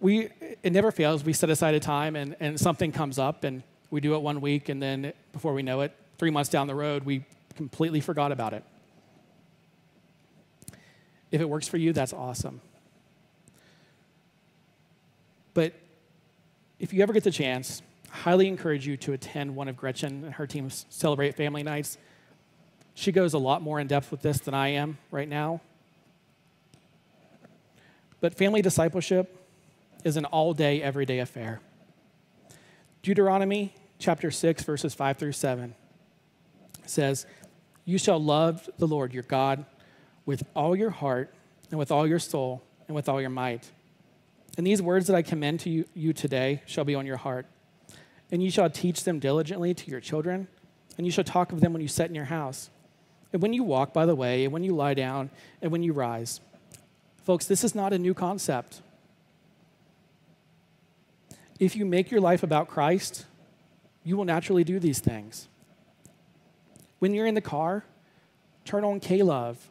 We, 0.00 0.28
it 0.62 0.72
never 0.72 0.92
fails. 0.92 1.24
We 1.24 1.32
set 1.32 1.50
aside 1.50 1.74
a 1.74 1.80
time 1.80 2.14
and, 2.14 2.36
and 2.40 2.58
something 2.58 2.92
comes 2.92 3.18
up 3.18 3.44
and 3.44 3.62
we 3.90 4.00
do 4.00 4.14
it 4.14 4.22
one 4.22 4.40
week 4.40 4.68
and 4.68 4.82
then 4.82 5.12
before 5.32 5.54
we 5.54 5.62
know 5.62 5.80
it, 5.80 5.94
three 6.18 6.30
months 6.30 6.50
down 6.50 6.66
the 6.66 6.74
road, 6.74 7.04
we 7.04 7.24
completely 7.56 8.00
forgot 8.00 8.32
about 8.32 8.52
it. 8.52 8.64
If 11.30 11.40
it 11.40 11.48
works 11.48 11.66
for 11.66 11.78
you, 11.78 11.92
that's 11.92 12.12
awesome. 12.12 12.60
But 15.54 15.72
if 16.78 16.92
you 16.92 17.02
ever 17.02 17.12
get 17.12 17.24
the 17.24 17.30
chance, 17.30 17.82
I 18.12 18.16
highly 18.16 18.48
encourage 18.48 18.86
you 18.86 18.96
to 18.98 19.12
attend 19.12 19.54
one 19.54 19.68
of 19.68 19.76
Gretchen 19.76 20.24
and 20.24 20.34
her 20.34 20.46
team's 20.46 20.86
Celebrate 20.90 21.36
Family 21.36 21.62
Nights. 21.62 21.96
She 22.94 23.12
goes 23.12 23.34
a 23.34 23.38
lot 23.38 23.62
more 23.62 23.80
in 23.80 23.86
depth 23.86 24.10
with 24.10 24.22
this 24.22 24.38
than 24.38 24.54
I 24.54 24.68
am 24.68 24.98
right 25.10 25.28
now. 25.28 25.60
But 28.20 28.34
family 28.34 28.62
discipleship 28.62 29.40
is 30.04 30.16
an 30.16 30.24
all 30.26 30.54
day, 30.54 30.82
everyday 30.82 31.18
affair. 31.18 31.60
Deuteronomy 33.02 33.74
chapter 33.98 34.30
6, 34.30 34.62
verses 34.64 34.94
5 34.94 35.16
through 35.16 35.32
7 35.32 35.74
says, 36.86 37.26
You 37.84 37.98
shall 37.98 38.22
love 38.22 38.68
the 38.78 38.86
Lord 38.86 39.12
your 39.12 39.22
God 39.24 39.64
with 40.26 40.42
all 40.54 40.74
your 40.74 40.90
heart, 40.90 41.34
and 41.70 41.78
with 41.78 41.90
all 41.90 42.06
your 42.06 42.18
soul, 42.18 42.62
and 42.86 42.94
with 42.94 43.08
all 43.08 43.20
your 43.20 43.30
might. 43.30 43.70
And 44.56 44.66
these 44.66 44.80
words 44.80 45.06
that 45.08 45.16
I 45.16 45.22
commend 45.22 45.60
to 45.60 45.70
you, 45.70 45.84
you 45.94 46.12
today 46.12 46.62
shall 46.66 46.84
be 46.84 46.94
on 46.94 47.06
your 47.06 47.16
heart. 47.16 47.46
And 48.30 48.42
you 48.42 48.50
shall 48.50 48.70
teach 48.70 49.04
them 49.04 49.18
diligently 49.18 49.74
to 49.74 49.90
your 49.90 50.00
children, 50.00 50.48
and 50.96 51.06
you 51.06 51.12
shall 51.12 51.24
talk 51.24 51.52
of 51.52 51.60
them 51.60 51.72
when 51.72 51.82
you 51.82 51.88
sit 51.88 52.08
in 52.08 52.14
your 52.14 52.24
house, 52.24 52.70
and 53.32 53.42
when 53.42 53.52
you 53.52 53.62
walk 53.62 53.92
by 53.92 54.06
the 54.06 54.14
way, 54.14 54.44
and 54.44 54.52
when 54.52 54.64
you 54.64 54.74
lie 54.74 54.94
down, 54.94 55.30
and 55.60 55.70
when 55.70 55.82
you 55.82 55.92
rise 55.92 56.40
Folks, 57.24 57.46
this 57.46 57.64
is 57.64 57.74
not 57.74 57.94
a 57.94 57.98
new 57.98 58.12
concept. 58.12 58.82
If 61.58 61.74
you 61.74 61.86
make 61.86 62.10
your 62.10 62.20
life 62.20 62.42
about 62.42 62.68
Christ, 62.68 63.24
you 64.04 64.18
will 64.18 64.26
naturally 64.26 64.62
do 64.62 64.78
these 64.78 65.00
things. 65.00 65.48
When 66.98 67.14
you're 67.14 67.26
in 67.26 67.34
the 67.34 67.40
car, 67.40 67.84
turn 68.66 68.84
on 68.84 69.00
K 69.00 69.22
Love 69.22 69.70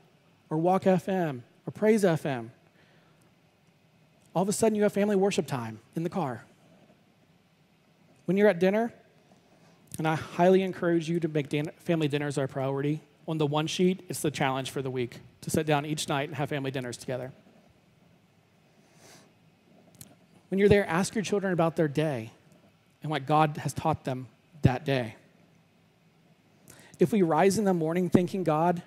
or 0.50 0.58
Walk 0.58 0.84
FM 0.84 1.42
or 1.68 1.72
Praise 1.72 2.04
FM. 2.04 2.50
All 4.36 4.42
of 4.42 4.50
a 4.50 4.54
sudden, 4.54 4.76
you 4.76 4.84
have 4.84 4.94
family 4.94 5.16
worship 5.16 5.46
time 5.46 5.80
in 5.96 6.04
the 6.04 6.10
car. 6.10 6.44
When 8.26 8.38
you're 8.38 8.48
at 8.48 8.60
dinner, 8.60 8.94
and 9.98 10.08
I 10.08 10.16
highly 10.16 10.64
encourage 10.64 11.08
you 11.08 11.20
to 11.20 11.28
make 11.28 11.52
family 11.80 12.08
dinners 12.08 12.38
our 12.38 12.48
priority. 12.48 13.02
On 13.28 13.38
the 13.38 13.46
one 13.46 13.68
sheet, 13.68 14.04
it's 14.10 14.22
the 14.22 14.32
challenge 14.32 14.72
for 14.72 14.82
the 14.82 14.90
week 14.90 15.20
to 15.42 15.50
sit 15.50 15.66
down 15.66 15.86
each 15.86 16.10
night 16.10 16.30
and 16.30 16.38
have 16.38 16.50
family 16.50 16.72
dinners 16.72 16.98
together. 16.98 17.32
When 20.50 20.60
you're 20.60 20.70
there, 20.70 20.86
ask 20.88 21.16
your 21.16 21.24
children 21.24 21.54
about 21.54 21.76
their 21.76 21.88
day 21.88 22.32
and 23.02 23.12
what 23.12 23.26
God 23.26 23.58
has 23.58 23.74
taught 23.74 24.04
them 24.04 24.28
that 24.62 24.86
day. 24.86 25.16
if 27.00 27.12
we 27.12 27.22
rise 27.22 27.58
in 27.58 27.66
the 27.66 27.74
morning 27.74 28.10
thinking 28.10 28.44
God 28.44 28.82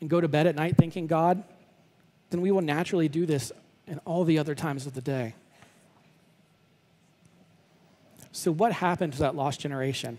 and 0.00 0.08
go 0.08 0.20
to 0.20 0.28
bed 0.28 0.46
at 0.46 0.56
night 0.56 0.76
thinking 0.76 1.06
God, 1.06 1.42
then 2.30 2.40
we 2.40 2.50
will 2.50 2.62
naturally 2.62 3.08
do 3.08 3.26
this 3.26 3.52
in 3.90 3.98
all 4.06 4.24
the 4.24 4.38
other 4.38 4.54
times 4.54 4.86
of 4.86 4.94
the 4.94 5.00
day. 5.02 5.34
So, 8.32 8.52
what 8.52 8.72
happened 8.72 9.12
to 9.14 9.18
that 9.18 9.34
lost 9.34 9.60
generation? 9.60 10.18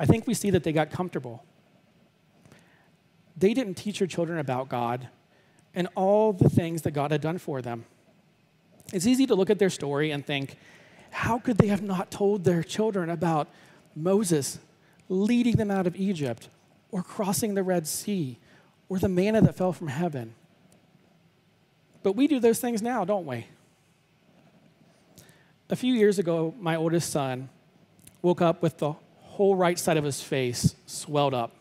I 0.00 0.06
think 0.06 0.26
we 0.26 0.32
see 0.34 0.50
that 0.50 0.64
they 0.64 0.72
got 0.72 0.90
comfortable. 0.90 1.44
They 3.36 3.52
didn't 3.52 3.74
teach 3.74 3.98
their 3.98 4.08
children 4.08 4.38
about 4.38 4.70
God 4.70 5.08
and 5.74 5.88
all 5.94 6.32
the 6.32 6.48
things 6.48 6.82
that 6.82 6.92
God 6.92 7.10
had 7.10 7.20
done 7.20 7.38
for 7.38 7.60
them. 7.60 7.84
It's 8.92 9.06
easy 9.06 9.26
to 9.26 9.34
look 9.34 9.50
at 9.50 9.58
their 9.58 9.70
story 9.70 10.10
and 10.10 10.24
think, 10.24 10.56
how 11.10 11.38
could 11.38 11.58
they 11.58 11.68
have 11.68 11.82
not 11.82 12.10
told 12.10 12.44
their 12.44 12.62
children 12.62 13.10
about 13.10 13.48
Moses 13.94 14.58
leading 15.08 15.56
them 15.56 15.70
out 15.70 15.86
of 15.86 15.94
Egypt, 15.96 16.48
or 16.90 17.02
crossing 17.02 17.54
the 17.54 17.62
Red 17.62 17.86
Sea, 17.86 18.38
or 18.88 18.98
the 18.98 19.08
manna 19.08 19.42
that 19.42 19.56
fell 19.56 19.74
from 19.74 19.88
heaven? 19.88 20.34
But 22.02 22.16
we 22.16 22.26
do 22.26 22.40
those 22.40 22.60
things 22.60 22.82
now, 22.82 23.04
don't 23.04 23.26
we? 23.26 23.46
A 25.70 25.76
few 25.76 25.94
years 25.94 26.18
ago, 26.18 26.54
my 26.58 26.76
oldest 26.76 27.10
son 27.10 27.48
woke 28.20 28.42
up 28.42 28.62
with 28.62 28.78
the 28.78 28.92
whole 29.20 29.56
right 29.56 29.78
side 29.78 29.96
of 29.96 30.04
his 30.04 30.20
face 30.20 30.74
swelled 30.86 31.34
up. 31.34 31.52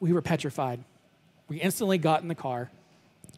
We 0.00 0.12
were 0.12 0.22
petrified. 0.22 0.82
We 1.48 1.60
instantly 1.60 1.98
got 1.98 2.22
in 2.22 2.28
the 2.28 2.34
car, 2.34 2.70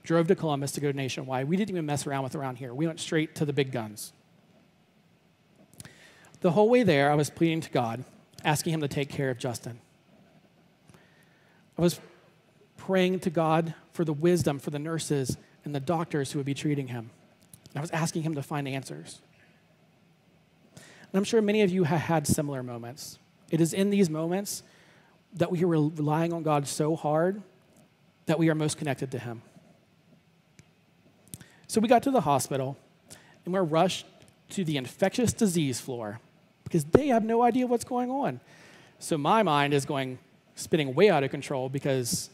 drove 0.02 0.28
to 0.28 0.34
Columbus 0.34 0.72
to 0.72 0.80
go 0.80 0.90
to 0.90 0.96
Nationwide. 0.96 1.48
We 1.48 1.56
didn't 1.56 1.70
even 1.70 1.86
mess 1.86 2.06
around 2.06 2.22
with 2.22 2.34
around 2.34 2.56
here. 2.56 2.72
We 2.72 2.86
went 2.86 3.00
straight 3.00 3.34
to 3.36 3.44
the 3.44 3.52
big 3.52 3.72
guns. 3.72 4.12
The 6.40 6.52
whole 6.52 6.68
way 6.68 6.82
there, 6.82 7.10
I 7.10 7.14
was 7.14 7.28
pleading 7.30 7.60
to 7.62 7.70
God, 7.70 8.04
asking 8.44 8.72
Him 8.72 8.80
to 8.80 8.88
take 8.88 9.08
care 9.08 9.30
of 9.30 9.38
Justin. 9.38 9.80
I 11.78 11.82
was 11.82 12.00
praying 12.86 13.20
to 13.20 13.30
God 13.30 13.74
for 13.92 14.04
the 14.04 14.12
wisdom 14.12 14.58
for 14.58 14.70
the 14.70 14.78
nurses 14.78 15.36
and 15.64 15.74
the 15.74 15.80
doctors 15.80 16.32
who 16.32 16.38
would 16.38 16.46
be 16.46 16.54
treating 16.54 16.88
him. 16.88 17.10
And 17.76 17.80
I 17.80 17.82
was 17.82 17.90
asking 17.90 18.22
Him 18.22 18.34
to 18.36 18.42
find 18.42 18.66
answers. 18.66 19.20
And 20.76 21.12
I'm 21.12 21.24
sure 21.24 21.42
many 21.42 21.60
of 21.60 21.70
you 21.70 21.84
have 21.84 22.00
had 22.00 22.26
similar 22.26 22.62
moments. 22.62 23.18
It 23.50 23.60
is 23.60 23.74
in 23.74 23.90
these 23.90 24.08
moments 24.08 24.62
that 25.34 25.50
we 25.50 25.62
are 25.62 25.66
relying 25.66 26.32
on 26.32 26.42
God 26.42 26.66
so 26.66 26.96
hard 26.96 27.42
that 28.24 28.38
we 28.38 28.48
are 28.48 28.54
most 28.54 28.78
connected 28.78 29.10
to 29.10 29.18
Him. 29.18 29.42
So 31.66 31.78
we 31.78 31.86
got 31.86 32.02
to 32.04 32.10
the 32.10 32.22
hospital 32.22 32.78
and 33.44 33.52
we're 33.52 33.62
rushed 33.62 34.06
to 34.50 34.64
the 34.64 34.78
infectious 34.78 35.34
disease 35.34 35.78
floor 35.78 36.18
because 36.64 36.84
they 36.84 37.08
have 37.08 37.24
no 37.24 37.42
idea 37.42 37.66
what's 37.66 37.84
going 37.84 38.10
on. 38.10 38.40
So 39.00 39.18
my 39.18 39.42
mind 39.42 39.74
is 39.74 39.84
going 39.84 40.18
spinning 40.54 40.94
way 40.94 41.10
out 41.10 41.24
of 41.24 41.30
control 41.30 41.68
because 41.68 42.30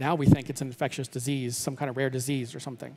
now 0.00 0.14
we 0.14 0.24
think 0.24 0.48
it's 0.48 0.62
an 0.62 0.68
infectious 0.68 1.06
disease, 1.06 1.58
some 1.58 1.76
kind 1.76 1.90
of 1.90 1.96
rare 1.98 2.08
disease 2.08 2.54
or 2.54 2.60
something. 2.60 2.96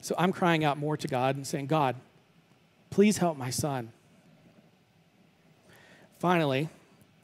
So 0.00 0.14
I'm 0.16 0.32
crying 0.32 0.62
out 0.64 0.78
more 0.78 0.96
to 0.96 1.08
God 1.08 1.34
and 1.34 1.44
saying, 1.44 1.66
God, 1.66 1.96
please 2.88 3.18
help 3.18 3.36
my 3.36 3.50
son. 3.50 3.90
Finally, 6.20 6.68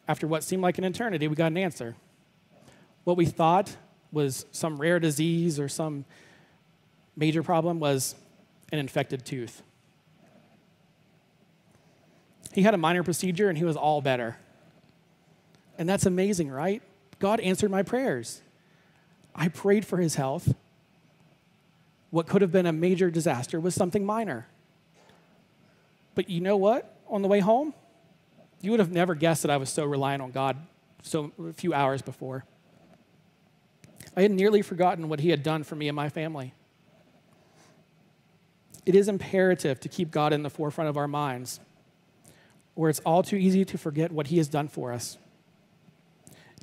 after 0.09 0.27
what 0.27 0.43
seemed 0.43 0.63
like 0.63 0.77
an 0.79 0.85
eternity, 0.85 1.29
we 1.29 1.37
got 1.37 1.47
an 1.47 1.57
answer. 1.57 1.95
What 3.05 3.17
we 3.17 3.27
thought 3.27 3.77
was 4.11 4.45
some 4.51 4.77
rare 4.79 4.99
disease 4.99 5.61
or 5.61 5.69
some 5.69 6.05
major 7.17 7.45
problem 7.45 7.79
was 7.79 8.17
an 8.73 8.81
infected 8.81 9.25
tooth. 9.25 9.63
He 12.53 12.63
had 12.63 12.75
a 12.75 12.79
minor 12.79 13.05
procedure 13.05 13.49
and 13.49 13.57
he 13.57 13.65
was 13.65 13.77
all 13.77 14.03
better. 14.03 14.37
And 15.83 15.89
that's 15.89 16.07
amazing, 16.07 16.49
right? 16.49 16.81
God 17.19 17.41
answered 17.41 17.73
my 17.73 17.83
prayers. 17.83 18.41
I 19.35 19.49
prayed 19.49 19.85
for 19.85 19.97
his 19.97 20.15
health. 20.15 20.55
What 22.11 22.29
could 22.29 22.41
have 22.41 22.53
been 22.53 22.67
a 22.67 22.73
major 22.73 23.11
disaster 23.11 23.59
was 23.59 23.75
something 23.75 24.07
minor. 24.07 24.47
But 26.15 26.31
you 26.31 26.41
know 26.41 26.57
what? 26.57 26.97
On 27.09 27.21
the 27.21 27.27
way 27.27 27.41
home, 27.41 27.75
you 28.61 28.71
would 28.71 28.79
have 28.79 28.93
never 28.93 29.17
guessed 29.17 29.43
that 29.43 29.51
I 29.51 29.57
was 29.57 29.71
so 29.71 29.85
reliant 29.85 30.23
on 30.23 30.31
God 30.31 30.57
so 31.03 31.33
a 31.49 31.53
few 31.53 31.75
hours 31.75 32.01
before. 32.01 32.45
I 34.17 34.23
had 34.23 34.31
nearly 34.31 34.63
forgotten 34.63 35.09
what 35.09 35.19
he 35.19 35.31
had 35.31 35.43
done 35.43 35.65
for 35.65 35.75
me 35.75 35.89
and 35.89 35.97
my 35.97 36.11
family. 36.11 36.55
It 38.87 38.95
is 38.95 39.09
imperative 39.09 39.81
to 39.81 39.89
keep 39.89 40.13
God 40.13 40.33
in 40.33 40.45
the 40.45 40.51
forefront 40.51 40.91
of 40.91 40.97
our 40.97 41.09
minds, 41.09 41.59
or 42.77 42.89
it's 42.89 43.01
all 43.01 43.25
too 43.25 43.35
easy 43.35 43.65
to 43.65 43.77
forget 43.77 44.13
what 44.13 44.29
he 44.29 44.37
has 44.37 44.47
done 44.47 44.69
for 44.69 44.93
us. 44.93 45.19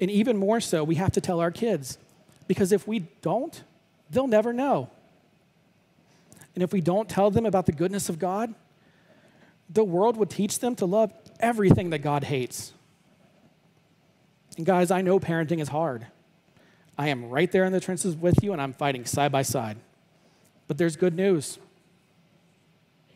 And 0.02 0.10
even 0.10 0.38
more 0.38 0.60
so, 0.60 0.84
we 0.84 0.96
have 0.96 1.12
to 1.14 1.22
tell 1.22 1.40
our 1.40 1.52
kids, 1.52 1.98
because 2.48 2.72
if 2.72 2.88
we 2.88 3.00
don't, 3.22 3.64
they'll 4.10 4.28
never 4.28 4.54
know. 4.54 4.90
And 6.56 6.64
if 6.64 6.74
we 6.74 6.82
don't 6.82 7.08
tell 7.08 7.32
them 7.32 7.46
about 7.46 7.66
the 7.66 7.72
goodness 7.72 8.10
of 8.10 8.20
God, 8.20 8.54
the 9.70 9.84
world 9.84 10.18
would 10.18 10.30
teach 10.30 10.60
them 10.60 10.76
to 10.78 10.86
love 10.86 11.14
everything 11.40 11.92
that 11.92 12.00
God 12.00 12.24
hates. 12.24 12.74
And 14.58 14.66
guys, 14.66 14.90
I 14.92 15.02
know 15.02 15.20
parenting 15.20 15.60
is 15.60 15.70
hard. 15.70 16.08
I 16.98 17.10
am 17.10 17.30
right 17.30 17.52
there 17.52 17.66
in 17.66 17.72
the 17.72 17.80
trenches 17.80 18.16
with 18.16 18.44
you, 18.44 18.52
and 18.52 18.62
I'm 18.62 18.74
fighting 18.74 19.06
side 19.06 19.32
by 19.32 19.42
side. 19.42 19.78
But 20.68 20.78
there's 20.78 20.96
good 20.96 21.16
news. 21.16 21.60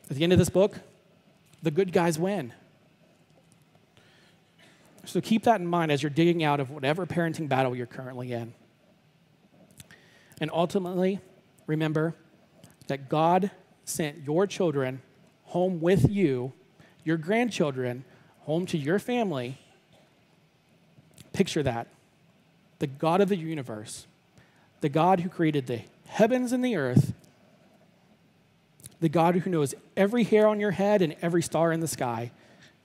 At 0.09 0.15
the 0.15 0.23
end 0.23 0.31
of 0.31 0.39
this 0.39 0.49
book, 0.49 0.79
the 1.61 1.71
good 1.71 1.91
guys 1.91 2.19
win. 2.19 2.53
So 5.05 5.19
keep 5.21 5.43
that 5.43 5.59
in 5.59 5.67
mind 5.67 5.91
as 5.91 6.01
you're 6.01 6.09
digging 6.09 6.43
out 6.43 6.59
of 6.59 6.69
whatever 6.69 7.05
parenting 7.05 7.49
battle 7.49 7.75
you're 7.75 7.85
currently 7.85 8.31
in. 8.31 8.53
And 10.39 10.49
ultimately, 10.53 11.19
remember 11.67 12.15
that 12.87 13.09
God 13.09 13.51
sent 13.85 14.23
your 14.25 14.47
children 14.47 15.01
home 15.43 15.81
with 15.81 16.09
you, 16.09 16.53
your 17.03 17.17
grandchildren 17.17 18.05
home 18.41 18.65
to 18.67 18.77
your 18.77 18.99
family. 18.99 19.57
Picture 21.33 21.63
that. 21.63 21.87
The 22.79 22.87
God 22.87 23.21
of 23.21 23.29
the 23.29 23.37
universe, 23.37 24.07
the 24.81 24.89
God 24.89 25.21
who 25.21 25.29
created 25.29 25.67
the 25.67 25.81
heavens 26.07 26.51
and 26.51 26.63
the 26.63 26.75
earth, 26.75 27.13
the 28.99 29.09
God 29.09 29.35
who 29.35 29.49
knows 29.49 29.75
every 29.95 30.23
hair 30.23 30.47
on 30.47 30.59
your 30.59 30.71
head 30.71 31.01
and 31.01 31.15
every 31.21 31.41
star 31.41 31.71
in 31.71 31.79
the 31.79 31.87
sky, 31.87 32.31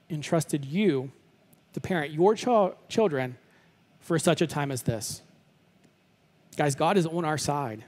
entrusted 0.09 0.65
you 0.65 1.11
to 1.73 1.79
parent 1.79 2.13
your 2.13 2.35
ch- 2.35 2.75
children 2.87 3.37
for 3.99 4.17
such 4.17 4.41
a 4.41 4.47
time 4.47 4.71
as 4.71 4.83
this. 4.83 5.21
Guys, 6.57 6.75
God 6.75 6.97
is 6.97 7.05
on 7.05 7.25
our 7.25 7.37
side. 7.37 7.83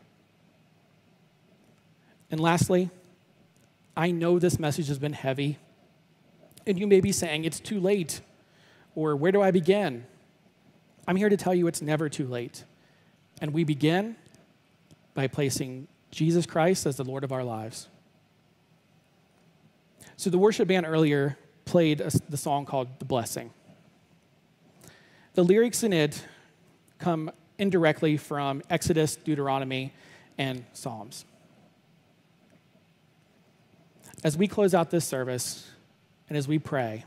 And 2.29 2.39
lastly, 2.39 2.89
I 3.97 4.11
know 4.11 4.39
this 4.39 4.57
message 4.57 4.87
has 4.87 4.97
been 4.97 5.13
heavy, 5.13 5.57
and 6.65 6.79
you 6.79 6.87
may 6.87 7.01
be 7.01 7.11
saying, 7.11 7.43
it's 7.43 7.59
too 7.59 7.79
late, 7.79 8.21
or 8.95 9.15
where 9.15 9.31
do 9.31 9.41
I 9.41 9.51
begin? 9.51 10.05
I'm 11.07 11.15
here 11.15 11.29
to 11.29 11.37
tell 11.37 11.53
you 11.53 11.67
it's 11.67 11.81
never 11.81 12.07
too 12.07 12.27
late. 12.27 12.63
And 13.41 13.53
we 13.53 13.63
begin 13.63 14.15
by 15.13 15.27
placing 15.27 15.87
Jesus 16.11 16.45
Christ 16.45 16.85
as 16.85 16.95
the 16.97 17.03
Lord 17.03 17.23
of 17.23 17.31
our 17.31 17.43
lives. 17.43 17.89
So 20.15 20.29
the 20.29 20.37
worship 20.37 20.67
band 20.67 20.85
earlier 20.85 21.37
played 21.65 21.99
a, 21.99 22.11
the 22.29 22.37
song 22.37 22.65
called 22.65 22.87
The 22.99 23.05
Blessing. 23.05 23.51
The 25.33 25.43
lyrics 25.43 25.83
in 25.83 25.93
it 25.93 26.23
come 26.99 27.31
indirectly 27.57 28.17
from 28.17 28.61
Exodus, 28.69 29.15
Deuteronomy, 29.15 29.93
and 30.37 30.65
Psalms. 30.73 31.25
As 34.23 34.37
we 34.37 34.47
close 34.47 34.73
out 34.73 34.91
this 34.91 35.05
service 35.05 35.69
and 36.27 36.37
as 36.37 36.47
we 36.47 36.59
pray, 36.59 37.05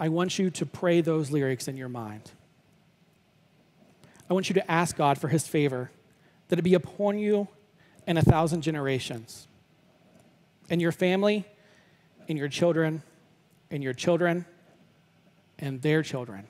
I 0.00 0.08
want 0.08 0.38
you 0.38 0.50
to 0.50 0.66
pray 0.66 1.00
those 1.00 1.30
lyrics 1.30 1.68
in 1.68 1.76
your 1.76 1.88
mind. 1.88 2.30
I 4.28 4.34
want 4.34 4.48
you 4.48 4.54
to 4.54 4.70
ask 4.70 4.96
God 4.96 5.18
for 5.18 5.28
his 5.28 5.46
favor, 5.46 5.90
that 6.48 6.58
it 6.58 6.62
be 6.62 6.74
upon 6.74 7.18
you 7.18 7.48
and 8.06 8.18
a 8.18 8.22
thousand 8.22 8.62
generations, 8.62 9.46
and 10.68 10.80
your 10.80 10.92
family, 10.92 11.44
and 12.28 12.38
your 12.38 12.48
children, 12.48 13.02
and 13.70 13.82
your 13.82 13.92
children, 13.92 14.44
and 15.58 15.82
their 15.82 16.02
children. 16.02 16.46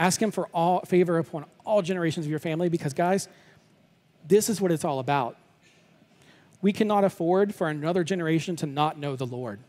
Ask 0.00 0.22
him 0.22 0.30
for 0.30 0.46
all 0.54 0.80
favor 0.80 1.18
upon 1.18 1.44
all 1.62 1.82
generations 1.82 2.24
of 2.24 2.30
your 2.30 2.38
family 2.38 2.70
because, 2.70 2.94
guys, 2.94 3.28
this 4.26 4.48
is 4.48 4.58
what 4.58 4.72
it's 4.72 4.82
all 4.82 4.98
about. 4.98 5.36
We 6.62 6.72
cannot 6.72 7.04
afford 7.04 7.54
for 7.54 7.68
another 7.68 8.02
generation 8.02 8.56
to 8.56 8.66
not 8.66 8.98
know 8.98 9.14
the 9.14 9.26
Lord. 9.26 9.60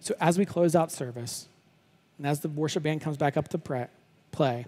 So, 0.00 0.14
as 0.18 0.38
we 0.38 0.46
close 0.46 0.74
out 0.74 0.90
service, 0.90 1.48
and 2.16 2.26
as 2.26 2.40
the 2.40 2.48
worship 2.48 2.82
band 2.82 3.02
comes 3.02 3.18
back 3.18 3.36
up 3.36 3.48
to 3.48 3.58
pray, 3.58 3.88
play, 4.32 4.64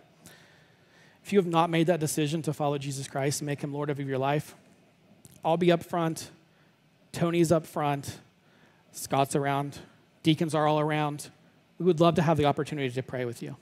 if 1.25 1.33
you 1.33 1.39
have 1.39 1.47
not 1.47 1.71
made 1.71 1.87
that 1.87 1.99
decision 1.99 2.43
to 2.43 2.53
follow 2.53 2.77
Jesus 2.77 3.09
Christ 3.09 3.41
and 3.41 3.47
make 3.47 3.63
him 3.63 3.73
Lord 3.73 3.89
of 3.89 3.99
your 4.01 4.19
life, 4.19 4.55
I'll 5.43 5.57
be 5.57 5.73
up 5.73 5.83
front, 5.83 6.31
Tony's 7.11 7.51
up 7.51 7.65
front, 7.65 8.19
Scott's 8.93 9.35
around, 9.35 9.79
deacons 10.23 10.55
are 10.55 10.67
all 10.67 10.79
around. 10.79 11.31
We 11.79 11.85
would 11.85 12.01
love 12.01 12.15
to 12.17 12.23
have 12.23 12.37
the 12.37 12.47
opportunity 12.47 12.91
to 12.91 13.03
pray 13.03 13.25
with 13.25 13.43
you. 13.43 13.57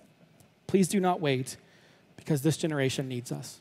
Please 0.66 0.88
do 0.88 1.00
not 1.00 1.20
wait 1.20 1.56
because 2.16 2.42
this 2.42 2.56
generation 2.56 3.08
needs 3.08 3.30
us. 3.30 3.60